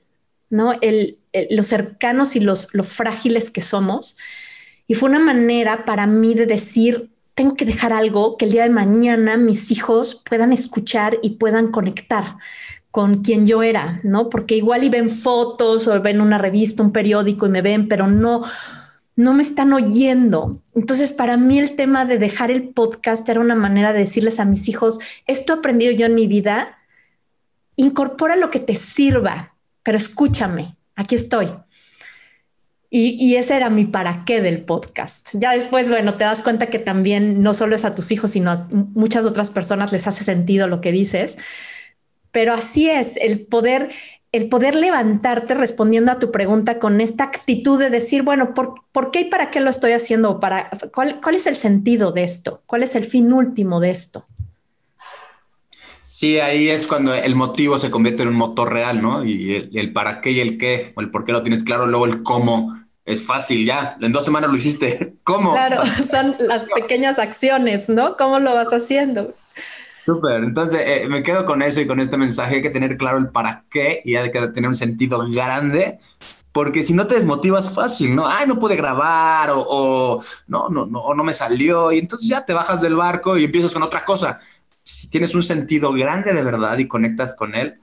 [0.50, 0.74] ¿no?
[0.80, 1.18] El,
[1.50, 4.16] los cercanos y los, lo frágiles que somos.
[4.86, 8.62] Y fue una manera para mí de decir, tengo que dejar algo que el día
[8.62, 12.36] de mañana mis hijos puedan escuchar y puedan conectar
[12.98, 14.28] con quien yo era, ¿no?
[14.28, 18.08] Porque igual y ven fotos o ven una revista, un periódico y me ven, pero
[18.08, 18.42] no,
[19.14, 20.60] no me están oyendo.
[20.74, 24.44] Entonces, para mí el tema de dejar el podcast era una manera de decirles a
[24.44, 26.76] mis hijos, esto he aprendido yo en mi vida,
[27.76, 31.46] incorpora lo que te sirva, pero escúchame, aquí estoy.
[32.90, 35.34] Y, y, ese era mi para qué del podcast.
[35.34, 38.50] Ya después, bueno, te das cuenta que también no solo es a tus hijos, sino
[38.50, 41.38] a muchas otras personas les hace sentido lo que dices.
[42.32, 43.88] Pero así es, el poder,
[44.32, 49.20] el poder levantarte respondiendo a tu pregunta con esta actitud de decir, bueno, ¿por, qué
[49.20, 50.40] y para qué lo estoy haciendo?
[50.40, 52.62] Para, ¿cuál, ¿Cuál es el sentido de esto?
[52.66, 54.26] ¿Cuál es el fin último de esto?
[56.10, 59.24] Sí, ahí es cuando el motivo se convierte en un motor real, ¿no?
[59.24, 62.06] Y el, para qué y el qué, o el por qué lo tienes claro, luego
[62.06, 65.14] el cómo es fácil, ya, en dos semanas lo hiciste.
[65.22, 65.52] ¿Cómo?
[65.52, 68.16] Claro, son las pequeñas acciones, ¿no?
[68.16, 69.32] ¿Cómo lo vas haciendo?
[70.04, 73.18] Súper, entonces eh, me quedo con eso y con este mensaje, hay que tener claro
[73.18, 75.98] el para qué y hay que tener un sentido grande,
[76.52, 78.28] porque si no te desmotivas fácil, ¿no?
[78.28, 82.52] Ay, no pude grabar o, no, no, no, no me salió y entonces ya te
[82.52, 84.40] bajas del barco y empiezas con otra cosa.
[84.82, 87.78] Si tienes un sentido grande de verdad y conectas con él,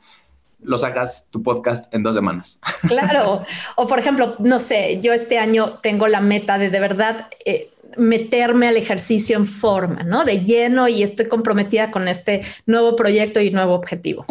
[0.61, 2.59] lo sacas tu podcast en dos semanas.
[2.88, 3.43] Claro.
[3.76, 7.70] O por ejemplo, no sé, yo este año tengo la meta de de verdad eh,
[7.98, 10.26] meterme al ejercicio en forma, ¿no?
[10.26, 14.26] De lleno y estoy comprometida con este nuevo proyecto y nuevo objetivo.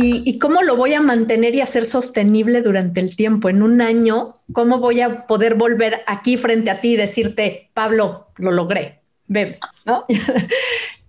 [0.00, 3.48] Y, cómo lo voy a mantener y hacer sostenible durante el tiempo.
[3.48, 8.28] En un año, ¿cómo voy a poder volver aquí frente a ti y decirte, Pablo,
[8.36, 9.00] lo logré?
[9.26, 10.06] Ven, ¿no?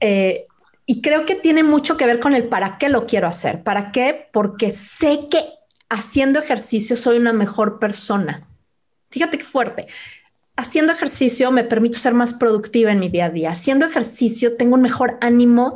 [0.02, 0.48] Eh,
[0.86, 3.64] y creo que tiene mucho que ver con el para qué lo quiero hacer.
[3.64, 4.30] ¿Para qué?
[4.32, 5.44] Porque sé que
[5.90, 8.48] haciendo ejercicio soy una mejor persona.
[9.10, 9.88] Fíjate qué fuerte
[10.60, 13.52] haciendo ejercicio me permito ser más productiva en mi día a día.
[13.52, 15.76] Haciendo ejercicio tengo un mejor ánimo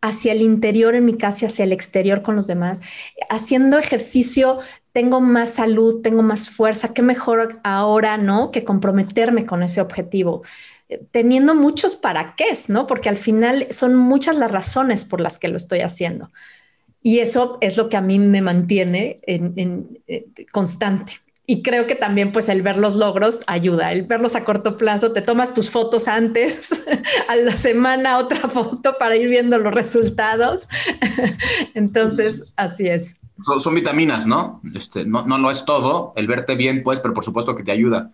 [0.00, 2.82] hacia el interior en mi casa hacia el exterior con los demás.
[3.28, 4.58] Haciendo ejercicio
[4.92, 6.94] tengo más salud, tengo más fuerza.
[6.94, 8.52] Qué mejor ahora, ¿no?
[8.52, 10.42] Que comprometerme con ese objetivo.
[11.10, 12.86] Teniendo muchos para qué, ¿no?
[12.86, 16.30] Porque al final son muchas las razones por las que lo estoy haciendo.
[17.02, 21.14] Y eso es lo que a mí me mantiene en, eh, constante.
[21.50, 25.10] Y creo que también pues el ver los logros ayuda, el verlos a corto plazo,
[25.10, 26.86] te tomas tus fotos antes,
[27.28, 30.68] a la semana otra foto para ir viendo los resultados.
[31.74, 33.16] Entonces, así es.
[33.58, 34.62] Son, vitaminas, ¿no?
[34.76, 35.26] Este, ¿no?
[35.26, 38.12] No lo es todo, el verte bien pues, pero por supuesto que te ayuda.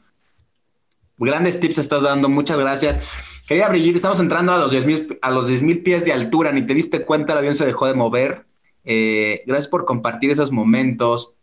[1.19, 3.13] Grandes tips estás dando, muchas gracias.
[3.47, 6.73] Querida Brigitte, estamos entrando a los 10.000 a los 10, pies de altura, ni te
[6.73, 8.47] diste cuenta, el avión se dejó de mover.
[8.85, 11.36] Eh, gracias por compartir esos momentos.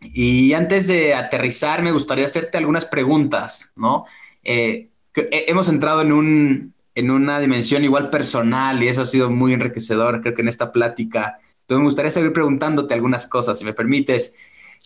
[0.00, 4.04] Y antes de aterrizar, me gustaría hacerte algunas preguntas, ¿no?
[4.42, 9.52] Eh, hemos entrado en, un, en una dimensión igual personal y eso ha sido muy
[9.52, 11.38] enriquecedor, creo que en esta plática.
[11.62, 14.36] Entonces me gustaría seguir preguntándote algunas cosas, si me permites.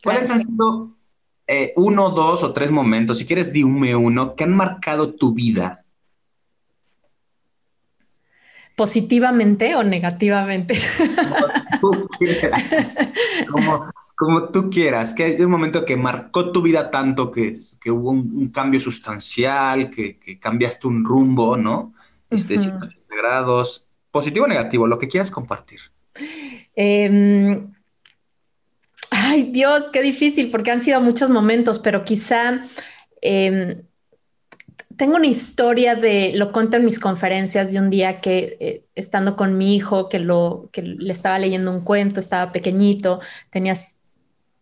[0.02, 0.88] ¿Cuáles han sido
[1.52, 5.84] eh, uno, dos o tres momentos, si quieres dime uno, que han marcado tu vida.
[8.76, 10.78] ¿Positivamente o negativamente?
[11.80, 12.94] Como tú quieras.
[13.50, 13.86] Como,
[14.52, 15.14] tú quieras.
[15.14, 19.90] Que hay un momento que marcó tu vida tanto que, que hubo un, cambio sustancial,
[19.90, 21.94] que, cambiaste un rumbo, ¿no?
[22.28, 22.56] Este,
[23.08, 23.86] grados.
[24.10, 25.80] Positivo o negativo, lo que quieras compartir.
[26.74, 27.60] Eh,
[29.10, 32.64] Ay, Dios, qué difícil, porque han sido muchos momentos, pero quizá
[33.20, 33.82] em,
[34.96, 39.36] tengo una historia de, lo cuento en mis conferencias de un día que eh, estando
[39.36, 43.74] con mi hijo, que, lo, que le estaba leyendo un cuento, estaba pequeñito, tenía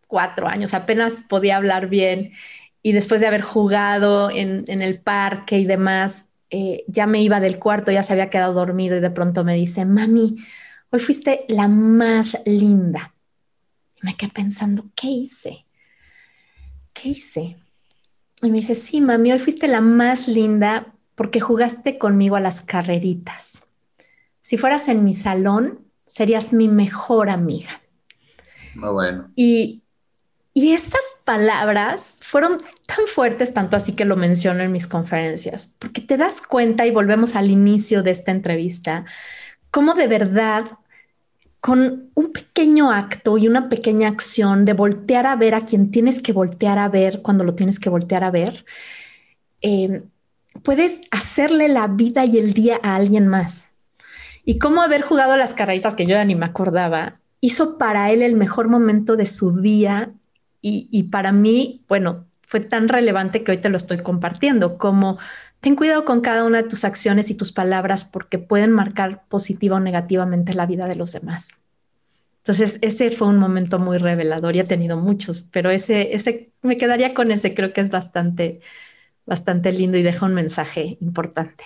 [0.09, 2.32] cuatro años, apenas podía hablar bien,
[2.82, 7.61] y después de haber jugado en, el parque y demás, eh, ya me iba del
[7.61, 10.34] cuarto, ya se había quedado dormido y de pronto me dice, mami,
[10.90, 13.14] hoy fuiste la más linda
[14.02, 15.66] me quedé pensando, ¿qué hice?
[16.92, 17.56] ¿Qué hice?
[18.42, 22.62] Y me dice, sí, mami, hoy fuiste la más linda porque jugaste conmigo a las
[22.62, 23.64] carreritas.
[24.40, 27.80] Si fueras en mi salón, serías mi mejor amiga.
[28.74, 29.32] Muy bueno.
[29.34, 29.82] Y,
[30.55, 36.01] y estas palabras fueron tan fuertes, tanto así que lo menciono en mis conferencias, porque
[36.01, 39.05] te das cuenta, y volvemos al inicio de esta entrevista,
[39.70, 40.64] cómo de verdad
[41.61, 46.22] con un pequeño acto y una pequeña acción de voltear a ver a quien tienes
[46.22, 48.64] que voltear a ver cuando lo tienes que voltear a ver,
[49.61, 50.03] eh,
[50.62, 53.76] puedes hacerle la vida y el día a alguien más.
[54.44, 58.22] Y cómo haber jugado las carreritas que yo ya ni me acordaba, hizo para él
[58.22, 60.12] el mejor momento de su día
[60.61, 65.18] y, para mí, bueno, fue tan relevante que hoy te lo estoy compartiendo, como
[65.61, 69.76] Ten cuidado con cada una de tus acciones y tus palabras porque pueden marcar positiva
[69.76, 71.54] o negativamente la vida de los demás.
[72.38, 76.76] Entonces, ese fue un momento muy revelador y he tenido muchos, pero ese, ese me
[76.76, 78.61] quedaría con ese, creo que es bastante,
[79.26, 81.64] bastante lindo y deja un mensaje importante.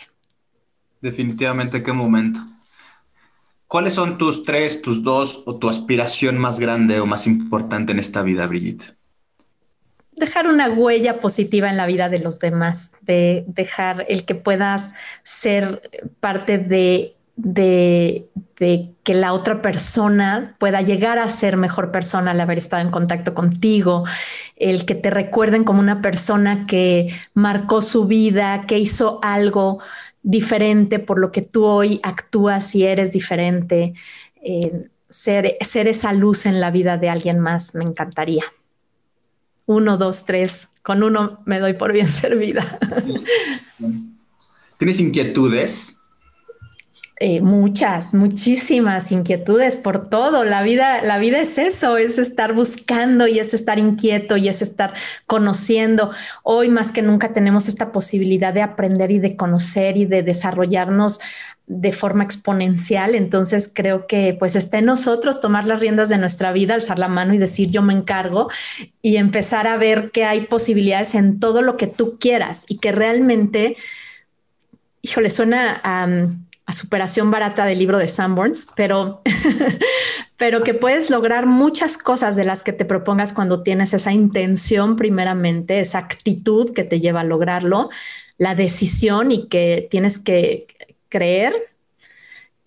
[1.00, 2.40] Definitivamente, qué momento.
[3.72, 8.00] ¿Cuáles son tus tres, tus dos o tu aspiración más grande o más importante en
[8.00, 8.98] esta vida, Brigitte?
[10.14, 14.92] dejar una huella positiva en la vida de los demás, de dejar el que puedas
[15.22, 22.40] ser parte de, de, que la otra persona pueda llegar a ser mejor persona al
[22.42, 24.04] haber estado en contacto contigo,
[24.56, 29.80] el que te recuerden como una persona que marcó su vida, que hizo algo
[30.22, 33.94] diferente por lo que tú hoy actúas y eres diferente,
[34.42, 38.44] eh, ser, ser esa luz en la vida de alguien más, me encantaría
[39.66, 40.68] uno, dos, tres.
[40.82, 42.78] Con uno me doy por bien servida.
[44.78, 46.01] ¿Tienes inquietudes?
[47.18, 50.44] Eh, muchas, muchísimas inquietudes por todo.
[50.44, 54.60] La vida, la vida es eso, es estar buscando y es estar inquieto y es
[54.60, 54.92] estar
[55.26, 56.10] conociendo.
[56.42, 61.20] Hoy más que nunca tenemos esta posibilidad de aprender y de conocer y de desarrollarnos
[61.66, 63.14] de forma exponencial.
[63.14, 67.08] Entonces creo que pues está en nosotros tomar las riendas de nuestra vida, alzar la
[67.08, 68.48] mano y decir yo me encargo
[69.00, 72.90] y empezar a ver que hay posibilidades en todo lo que tú quieras y que
[72.90, 73.76] realmente,
[75.02, 75.80] híjole, suena
[76.72, 79.22] superación barata del libro de Sanborns, pero,
[80.36, 84.96] pero que puedes lograr muchas cosas de las que te propongas cuando tienes esa intención
[84.96, 87.90] primeramente, esa actitud que te lleva a lograrlo,
[88.38, 90.66] la decisión y que tienes que
[91.08, 91.54] creer,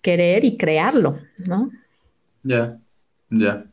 [0.02, 1.70] querer y crearlo, ¿no?
[2.42, 2.78] Ya,
[3.30, 3.64] ya.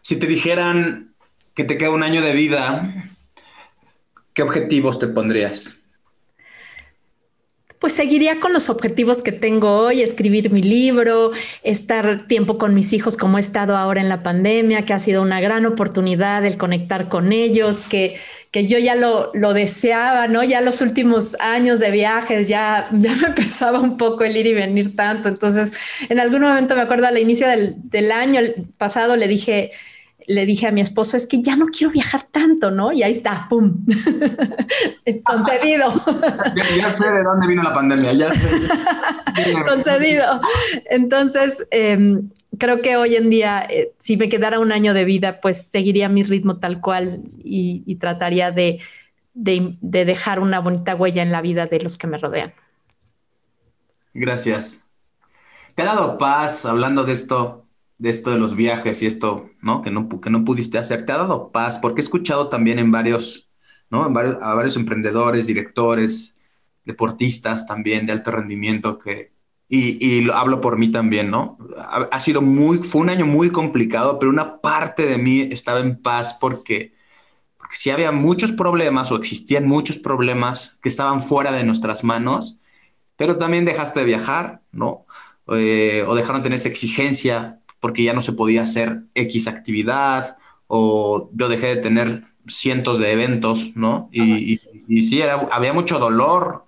[0.00, 1.12] Si te dijeran
[1.54, 3.04] que te queda un año de vida,
[4.32, 5.78] ¿qué objetivos te pondrías?
[7.78, 11.30] Pues seguiría con los objetivos que tengo hoy, escribir mi libro,
[11.62, 15.22] estar tiempo con mis hijos como he estado ahora en la pandemia, que ha sido
[15.22, 18.16] una gran oportunidad el conectar con ellos, que,
[18.50, 20.42] que yo ya lo, lo deseaba, ¿no?
[20.42, 24.54] Ya los últimos años de viajes ya, ya me pesaba un poco el ir y
[24.54, 25.28] venir tanto.
[25.28, 25.72] Entonces,
[26.08, 28.40] en algún momento me acuerdo al inicio del, del año
[28.76, 29.70] pasado le dije,
[30.28, 32.92] le dije a mi esposo, es que ya no quiero viajar tanto, ¿no?
[32.92, 33.84] Y ahí está, ¡pum!
[35.24, 35.90] Concedido.
[36.76, 38.50] ya, sé de dónde vino la pandemia, ya sé.
[39.66, 40.40] Concedido.
[40.90, 45.40] Entonces, em, creo que hoy en día, eh, si me quedara un año de vida,
[45.40, 48.80] pues seguiría mi ritmo tal cual y, trataría de,
[49.32, 52.52] de dejar una bonita huella en la vida de los que me rodean.
[54.12, 54.90] Gracias.
[55.74, 57.64] ¿Te ha dado paz hablando de esto?
[57.98, 59.82] De esto de los viajes y esto, ¿no?
[59.82, 61.78] Que no, que no pudiste hacer, ¿te ha dado paz?
[61.78, 63.50] Porque he escuchado también en varios,
[63.90, 64.06] ¿no?
[64.06, 66.36] En varios, a varios emprendedores, directores,
[66.84, 69.32] deportistas también de alto rendimiento que,
[69.68, 71.58] y, y lo hablo por mí también, ¿no?
[72.10, 76.00] Ha, sido muy, fue un año muy complicado, pero una parte de mí estaba en
[76.00, 76.94] paz porque,
[77.70, 82.62] si había muchos problemas o existían muchos problemas que estaban fuera de nuestras manos,
[83.16, 85.04] pero también dejaste de viajar, ¿no?
[85.48, 90.36] Eh, o dejaron de tener esa exigencia porque ya no se podía hacer X actividad,
[90.66, 94.08] o yo dejé de tener cientos de eventos, ¿no?
[94.12, 96.64] Y, sí, había mucho dolor,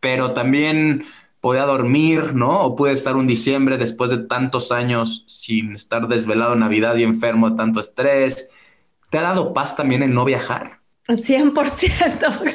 [0.00, 1.04] pero también
[1.40, 2.60] podía dormir, ¿no?
[2.60, 7.02] O pude estar un diciembre después de tantos años sin estar desvelado en Navidad y
[7.02, 8.48] enfermo de tanto estrés.
[9.10, 10.83] ¿Te ha dado paz también el no viajar?
[11.08, 12.54] 100%.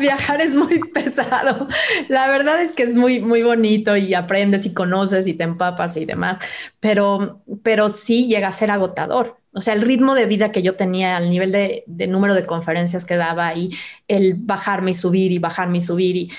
[0.00, 1.68] Viajar es muy pesado.
[2.08, 5.96] La verdad es que es muy, muy bonito y aprendes y conoces y te empapas
[5.96, 6.38] y demás,
[6.80, 9.38] pero, pero sí llega a ser agotador.
[9.52, 13.04] O sea, el ritmo de vida que yo tenía al nivel de, número de conferencias
[13.04, 13.70] que daba y
[14.06, 16.30] el bajarme y subir y bajarme y subir y,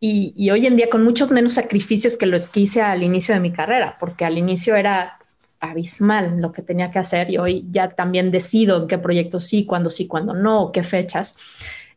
[0.00, 3.52] y, hoy en día con muchos menos sacrificios que los que al inicio de mi
[3.52, 5.19] carrera, porque al inicio era
[5.60, 9.66] abismal lo que tenía que hacer y hoy ya también decido en qué proyectos sí,
[9.66, 11.36] cuándo sí, cuándo no, qué fechas.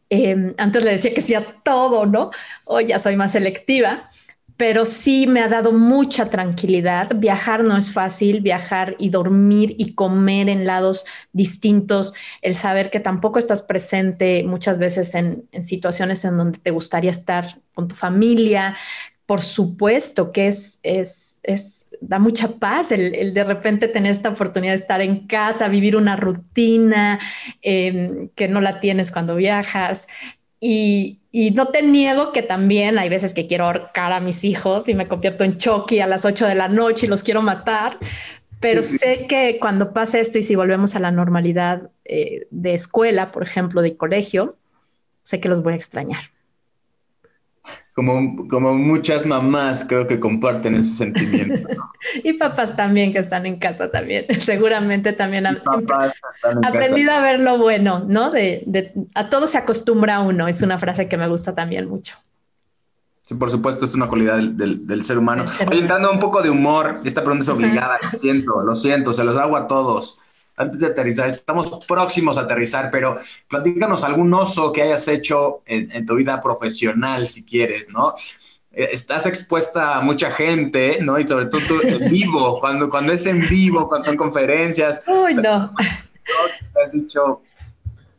[0.09, 2.29] Em, antes le decía que sí a todo, ¿no?
[2.65, 4.09] Hoy ya soy más selectiva
[4.57, 7.09] pero sí me ha dado mucha tranquilidad.
[7.15, 12.99] Viajar no es fácil, viajar y dormir y comer en lados distintos, el saber que
[12.99, 18.75] tampoco estás presente muchas veces en, situaciones en donde te gustaría estar con tu familia.
[19.25, 24.81] Por supuesto que es, es, da mucha paz el, de repente tener esta oportunidad de
[24.81, 27.19] estar en casa, vivir una rutina
[27.61, 30.07] em, que no la tienes cuando viajas.
[30.59, 34.87] Y, y no te niego que también hay veces que quiero ahorcar a mis hijos
[34.87, 37.97] y me convierto en Chucky a las 8 de la noche y los quiero matar,
[38.59, 43.31] pero sé que cuando pase esto y si volvemos a la normalidad eh, de escuela,
[43.31, 44.57] por ejemplo, de colegio,
[45.23, 46.32] sé que los voy a extrañar
[47.93, 51.67] como, como muchas mamás creo que comparten ese sentimiento.
[52.23, 55.61] y papás también que están en casa también, seguramente también han
[56.63, 58.31] aprendido a ver lo bueno, ¿no?
[58.31, 62.15] De, de, a todo se acostumbra uno, es una frase que me gusta también mucho.
[63.21, 65.45] Sí, por supuesto, es una cualidad del, del, ser humano.
[65.67, 69.23] Oye, dando un poco de humor, esta pregunta es obligada, lo siento, lo siento, se
[69.23, 70.19] los hago a todos
[70.55, 76.05] antes de aterrizar, estamos próximos a aterrizar, pero platícanos algún oso que hayas hecho en,
[76.05, 78.13] tu vida profesional, si quieres, ¿no?
[78.71, 81.19] Eh, estás expuesta a mucha gente, ¿no?
[81.19, 85.03] Y sobre todo tú en vivo, cuando, cuando es en vivo, cuando son conferencias.
[85.07, 85.71] Uy, no.
[86.91, 87.41] dicho,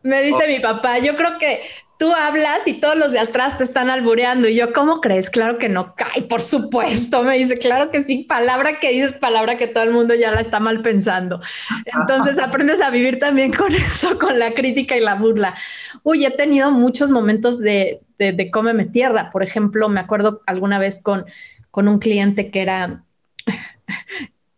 [0.03, 1.61] me dice mi papá, yo creo que
[1.99, 4.49] tú hablas y todos los de atrás te están albureando.
[4.49, 5.31] Y yo, ¿cómo crees?
[5.31, 7.23] Claro que no cae, por supuesto.
[7.23, 10.41] Me dice, claro que sí, palabra que dices, palabra que todo el mundo ya la
[10.41, 11.41] está mal pensando.
[11.85, 15.55] Entonces aprendes a vivir también con eso, con la crítica y la burla.
[16.03, 19.31] Uy, he tenido muchos momentos de, de, de cómeme tierra.
[19.31, 21.27] Por ejemplo, me acuerdo alguna vez con,
[21.71, 23.05] con un cliente que era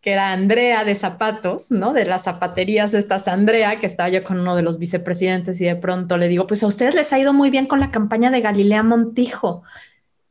[0.07, 1.93] que era Andrea de zapatos, ¿no?
[1.93, 5.75] De las zapaterías estas Andrea, que estaba yo con uno de los vicepresidentes y de
[5.75, 8.41] pronto le digo, pues a ustedes les ha ido muy bien con la campaña de
[8.41, 9.65] Galilea Montijo.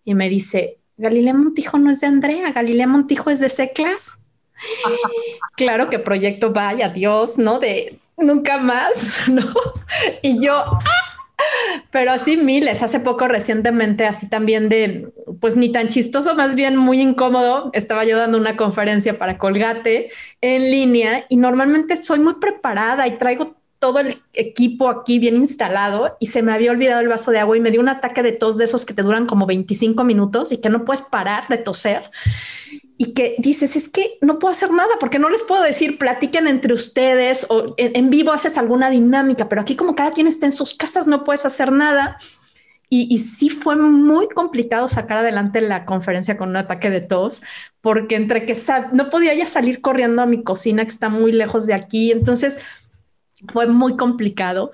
[0.05, 4.21] Y me dice, Galilea Montijo no es de Andrea, Galilea Montijo es de C-Class.
[5.57, 7.59] claro que proyecto vaya, Dios, ¿no?
[7.59, 9.43] De nunca más, ¿no?
[10.21, 11.14] Y yo, ¡ah!
[11.91, 16.77] Pero así miles, hace poco recientemente, así también de, pues ni tan chistoso, más bien
[16.77, 17.69] muy incómodo.
[17.73, 20.09] Estaba yo dando una conferencia para Colgate
[20.41, 26.17] en línea y normalmente soy muy preparada y traigo todo el equipo aquí bien instalado
[26.19, 28.31] y se me había olvidado el vaso de agua y me dio un ataque de
[28.31, 31.57] tos de esos que te duran como 25 minutos y que no puedes parar de
[31.57, 32.03] toser
[32.97, 36.47] y que dices, es que no puedo hacer nada porque no les puedo decir, platiquen
[36.47, 40.53] entre ustedes o en, vivo haces alguna dinámica, pero aquí como cada quien está en
[40.53, 42.17] sus casas no puedes hacer nada.
[42.87, 47.41] Y, y, sí fue muy complicado sacar adelante la conferencia con un ataque de tos,
[47.81, 48.55] porque entre que
[48.93, 52.59] no podía ya salir corriendo a mi cocina que está muy lejos de aquí, entonces
[53.51, 54.71] fue muy complicado.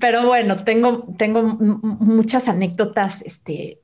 [0.00, 3.81] Pero bueno, tengo, tengo muchas anécdotas este,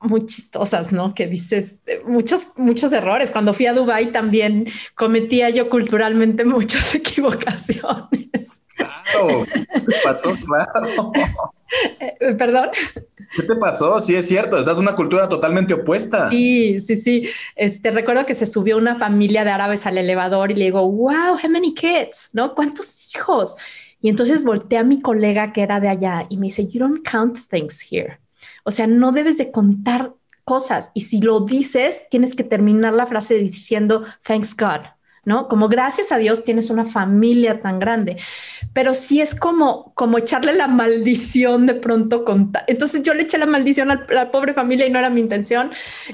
[0.00, 1.14] muy chistosas, ¿no?
[1.14, 3.30] Que dices eh, muchos, muchos errores.
[3.30, 8.62] Cuando fui a Dubai también cometía yo culturalmente muchas equivocaciones.
[8.76, 10.32] Claro, ¿qué te pasó?
[10.44, 11.12] Claro.
[12.00, 12.70] Eh, Perdón.
[13.36, 14.00] ¿Qué te pasó?
[14.00, 16.28] Sí, es cierto, estás en una cultura totalmente opuesta.
[16.30, 17.28] Sí, sí, sí.
[17.54, 21.34] Este, recuerdo que se subió una familia de árabes al elevador y le digo, wow,
[21.40, 22.54] how many kids, ¿no?
[22.56, 23.54] ¿Cuántos hijos?
[24.00, 27.06] Y entonces volteé a mi colega que era de allá y me dice, you don't
[27.08, 28.18] count things here.
[28.64, 33.06] O sea, no debes de contar cosas y si lo dices, tienes que terminar la
[33.06, 34.80] frase diciendo thanks God.
[35.24, 35.48] ¿no?
[35.48, 38.16] Como gracias a Dios tienes una familia tan grande,
[38.72, 42.24] pero sí es como, como echarle la maldición de pronto.
[42.66, 45.70] Entonces yo le eché la maldición a la pobre familia y no era mi intención.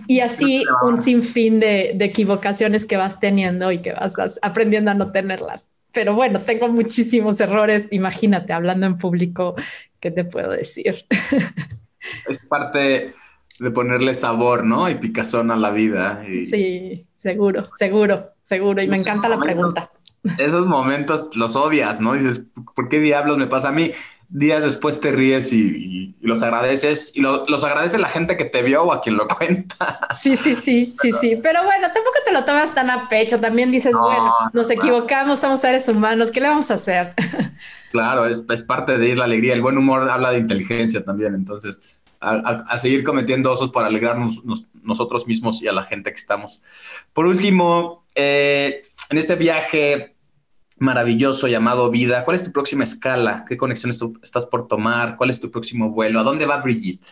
[0.07, 4.95] Y así un sinfín de, de equivocaciones que vas teniendo y que vas aprendiendo a
[4.95, 5.71] no tenerlas.
[5.93, 7.89] pero bueno, tengo muchísimos errores.
[7.93, 9.55] Imagínate, hablando en público,
[10.01, 11.07] ¿qué te puedo decir?
[12.27, 13.13] Es parte
[13.59, 14.89] de ponerle sabor, ¿no?
[14.89, 16.23] Y picazón a la vida.
[16.25, 18.83] Sí, seguro, seguro, seguro.
[18.83, 19.91] Y me encanta la pregunta.
[20.39, 22.15] Esos momentos los odias, ¿no?
[22.15, 22.43] Dices,
[22.75, 23.93] ¿por qué diablos me pasa a mí?
[24.29, 28.83] días después te ríes y, los agradeces y los agradece la gente que te vio
[28.83, 30.09] o a quien lo cuenta.
[30.17, 31.39] Sí, sí, sí, sí, sí.
[31.41, 33.39] Pero bueno, tampoco te lo tomas tan a pecho.
[33.39, 37.15] También dices, bueno, nos equivocamos, somos seres humanos, ¿qué le vamos a hacer?
[37.97, 39.55] Claro, es, parte de ir la alegría.
[39.55, 41.35] El buen humor habla de inteligencia también.
[41.35, 41.81] Entonces,
[42.21, 44.43] a, seguir cometiendo osos para alegrarnos
[44.83, 46.63] nosotros mismos y a la gente que estamos.
[47.15, 50.15] Por último, eh, en este viaje
[50.79, 52.23] maravilloso llamado vida.
[52.25, 53.47] ¿Cuál es tu próxima escala?
[53.49, 53.93] ¿Qué conexión
[54.23, 55.17] estás por tomar?
[55.17, 56.21] ¿Cuál es tu próximo vuelo?
[56.21, 57.07] ¿A dónde va Brigitte?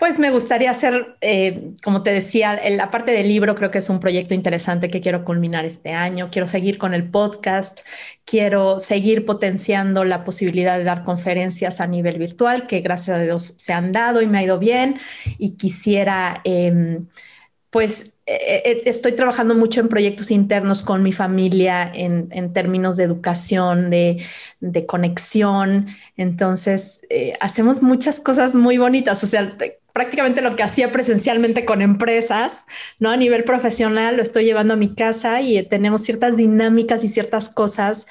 [0.00, 3.90] Pues me gustaría hacer, eh, como te decía, la parte del libro creo que es
[3.90, 6.30] un proyecto interesante que quiero culminar este año.
[6.32, 7.80] Quiero seguir con el podcast,
[8.24, 13.42] quiero seguir potenciando la posibilidad de dar conferencias a nivel virtual, que gracias a Dios
[13.58, 14.96] se han dado y me ha ido bien.
[15.36, 17.06] Y quisiera, em,
[17.68, 23.04] pues, eh, eh, estoy trabajando mucho en proyectos internos con mi familia en, términos de
[23.04, 24.24] educación, de,
[24.86, 25.88] conexión.
[26.16, 29.22] Entonces, eh, hacemos muchas cosas muy bonitas.
[29.24, 29.56] O sea,
[29.92, 32.66] prácticamente lo que hacía presencialmente con empresas,
[32.98, 33.10] ¿no?
[33.10, 37.50] A nivel profesional lo estoy llevando a mi casa y tenemos ciertas dinámicas y ciertas
[37.50, 38.06] cosas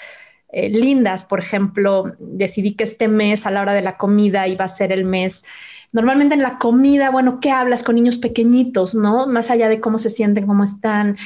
[0.52, 1.26] lindas.
[1.26, 4.92] Por ejemplo, decidí que este mes a la hora de la comida iba a ser
[4.92, 5.44] el mes
[5.92, 9.26] Normalmente en la comida, bueno, ¿qué hablas con niños pequeñitos, no?
[9.26, 11.18] Más allá de cómo se sienten, cómo están.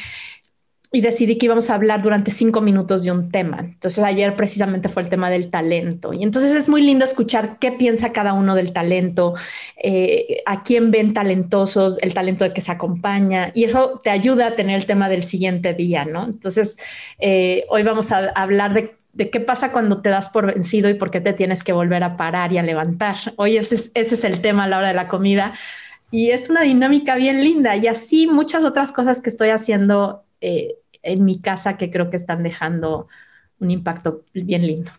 [0.95, 3.57] Y decidí que íbamos a hablar durante cinco minutos de un tema.
[3.61, 6.13] Entonces ayer precisamente fue el tema del talento.
[6.13, 9.33] Y entonces es muy lindo escuchar qué piensa cada uno del talento,
[9.75, 13.51] eh, a quién ven talentosos, el talento de que se acompaña.
[13.55, 16.25] Y eso te ayuda a tener el tema del siguiente día, ¿no?
[16.25, 16.77] Entonces
[17.17, 18.75] eh, hoy vamos a hablar
[19.13, 22.03] de qué pasa cuando te das por vencido y por qué te tienes que volver
[22.03, 23.15] a parar y a levantar.
[23.37, 25.53] Hoy ese es, ese es el tema a la hora de la comida
[26.11, 30.75] y es una dinámica bien linda y así muchas otras cosas que estoy haciendo eh,
[31.04, 33.08] en mi casa que creo que están dejando
[33.60, 34.91] un impacto bien lindo.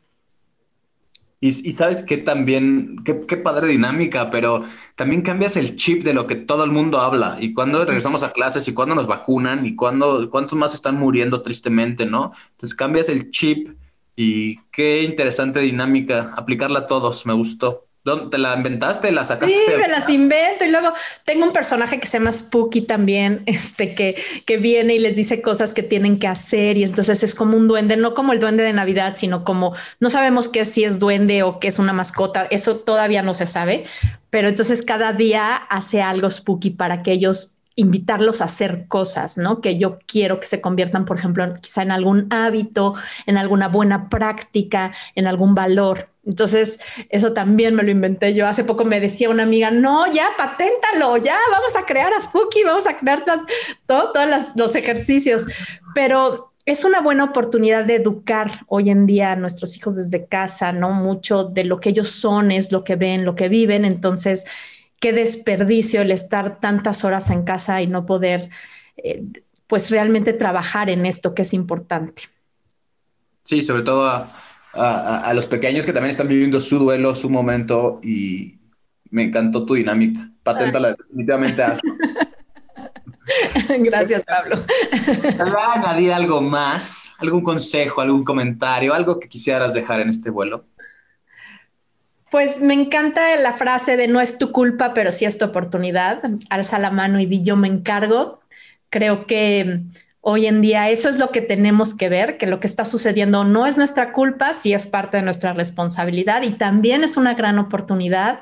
[1.40, 6.36] Y, sabes que también, qué, padre dinámica, pero también cambias el chip de lo que
[6.36, 7.36] todo el mundo habla.
[7.38, 11.42] Y cuando regresamos a clases y cuando nos vacunan y cuando, cuántos más están muriendo
[11.42, 12.32] tristemente, ¿no?
[12.52, 13.76] Entonces cambias el chip
[14.16, 17.84] y qué interesante dinámica, aplicarla a todos, me gustó.
[18.30, 19.10] ¿Te la inventaste?
[19.12, 19.54] ¿La sacaste?
[19.54, 20.92] Sí, me las invento y luego
[21.24, 25.40] tengo un personaje que se llama Spooky también, este que, que viene y les dice
[25.40, 28.62] cosas que tienen que hacer y entonces es como un duende, no como el duende
[28.62, 32.46] de Navidad, sino como no sabemos qué si es duende o qué es una mascota,
[32.50, 33.84] eso todavía no se sabe,
[34.28, 39.60] pero entonces cada día hace algo spooky para que ellos invitarlos a hacer cosas, ¿no?
[39.60, 42.94] Que yo quiero que se conviertan, por ejemplo, quizá en algún hábito,
[43.26, 46.08] en alguna buena práctica, en algún valor.
[46.24, 46.78] Entonces,
[47.10, 48.46] eso también me lo inventé yo.
[48.46, 52.62] Hace poco me decía una amiga, no, ya, paténtalo, ya, vamos a crear a Spooky,
[52.64, 53.24] vamos a crear
[53.86, 55.46] todos los ejercicios.
[55.94, 60.72] Pero es una buena oportunidad de educar hoy en día a nuestros hijos desde casa,
[60.72, 60.92] ¿no?
[60.92, 63.84] Mucho de lo que ellos son es lo que ven, lo que viven.
[63.84, 64.46] Entonces,
[65.04, 68.48] qué desperdicio el estar tantas horas en casa y no poder,
[68.96, 69.22] eh,
[69.66, 72.22] pues realmente trabajar en esto que es importante.
[73.44, 74.26] Sí, sobre todo
[74.72, 78.54] a, los pequeños que también están viviendo su duelo, su momento y
[79.10, 80.26] me encantó tu dinámica.
[80.42, 80.96] Paténtala ah.
[80.96, 81.62] definitivamente.
[83.80, 84.56] Gracias, Pablo.
[85.54, 87.12] ¿Va a añadir algo más?
[87.18, 90.64] ¿Algún consejo, algún comentario, algo que quisieras dejar en este vuelo?
[92.34, 96.20] Pues me encanta la frase de no es tu culpa, pero sí es tu oportunidad.
[96.50, 98.40] Alza la mano y di yo me encargo.
[98.90, 99.82] Creo que
[100.20, 103.44] hoy en día eso es lo que tenemos que ver, que lo que está sucediendo
[103.44, 107.60] no es nuestra culpa, sí es parte de nuestra responsabilidad y también es una gran
[107.60, 108.40] oportunidad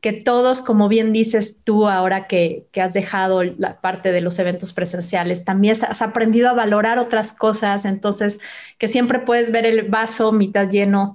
[0.00, 4.40] que todos, como bien dices tú ahora que, que, has dejado la parte de los
[4.40, 8.40] eventos presenciales, también has aprendido a valorar otras cosas, entonces
[8.78, 11.14] que siempre puedes ver el vaso mitad lleno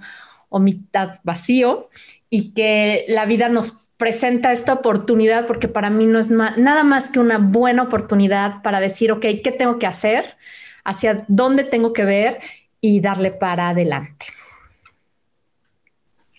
[0.54, 1.90] o mitad vacío
[2.30, 7.10] y que la vida nos presenta esta oportunidad porque para mí no es nada más
[7.10, 10.38] que una buena oportunidad para decir, ok, ¿qué tengo que hacer?
[10.84, 12.38] ¿Hacia dónde tengo que ver?
[12.82, 14.28] Y darle para adelante.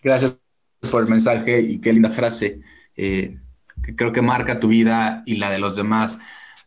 [0.00, 0.38] Gracias
[0.92, 2.60] por el mensaje y qué linda frase
[2.96, 3.36] eh,
[3.82, 6.20] que creo que marca tu vida y la de los demás.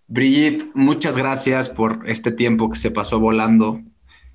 [0.08, 3.82] Brigitte, muchas gracias por este tiempo que se pasó volando.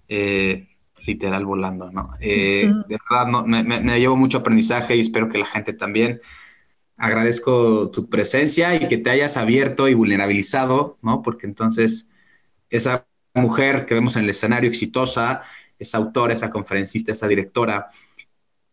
[0.09, 0.72] Eh,
[1.07, 2.15] literal volando, ¿no?
[2.21, 6.21] Eh, de verdad, no, me, llevo mucho aprendizaje y espero que la gente también.
[6.97, 11.23] Agradezco tu presencia y que te hayas abierto y vulnerabilizado, ¿no?
[11.23, 12.09] Porque entonces
[12.71, 15.43] esa mujer que vemos en el escenario exitosa,
[15.79, 17.91] esa autora, esa conferencista, esa directora,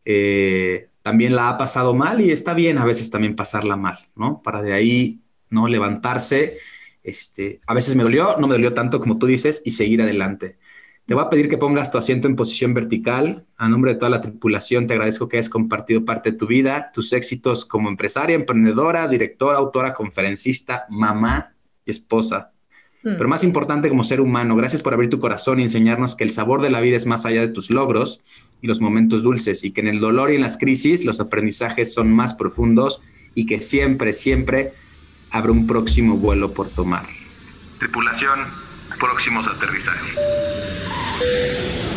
[0.05, 4.41] eh, también la ha pasado mal y está bien a veces también pasarla mal, ¿no?
[4.43, 5.67] Para de ahí, ¿no?
[5.67, 6.57] Levantarse.
[7.03, 10.59] Este, a veces me dolió, no me dolió tanto como tú dices, y seguir adelante.
[11.09, 13.43] Te voy a pedir que pongas tu asiento en posición vertical.
[13.57, 16.91] A nombre de toda la tripulación, te agradezco que hayas compartido parte de tu vida,
[16.93, 22.51] tus éxitos como empresaria, emprendedora, directora, autora, conferencista, mamá y esposa.
[23.01, 23.13] Mm.
[23.17, 26.29] Pero más importante como ser humano, gracias por abrir tu corazón y enseñarnos que el
[26.29, 28.21] sabor de la vida es más allá de tus logros
[28.61, 31.91] y los momentos dulces y que en el dolor y en las crisis los aprendizajes
[31.91, 33.01] son más profundos
[33.33, 34.73] y que siempre, siempre
[35.31, 37.07] habrá un próximo vuelo por tomar.
[37.79, 38.68] Tripulación,
[38.99, 41.88] próximos aterrizajes.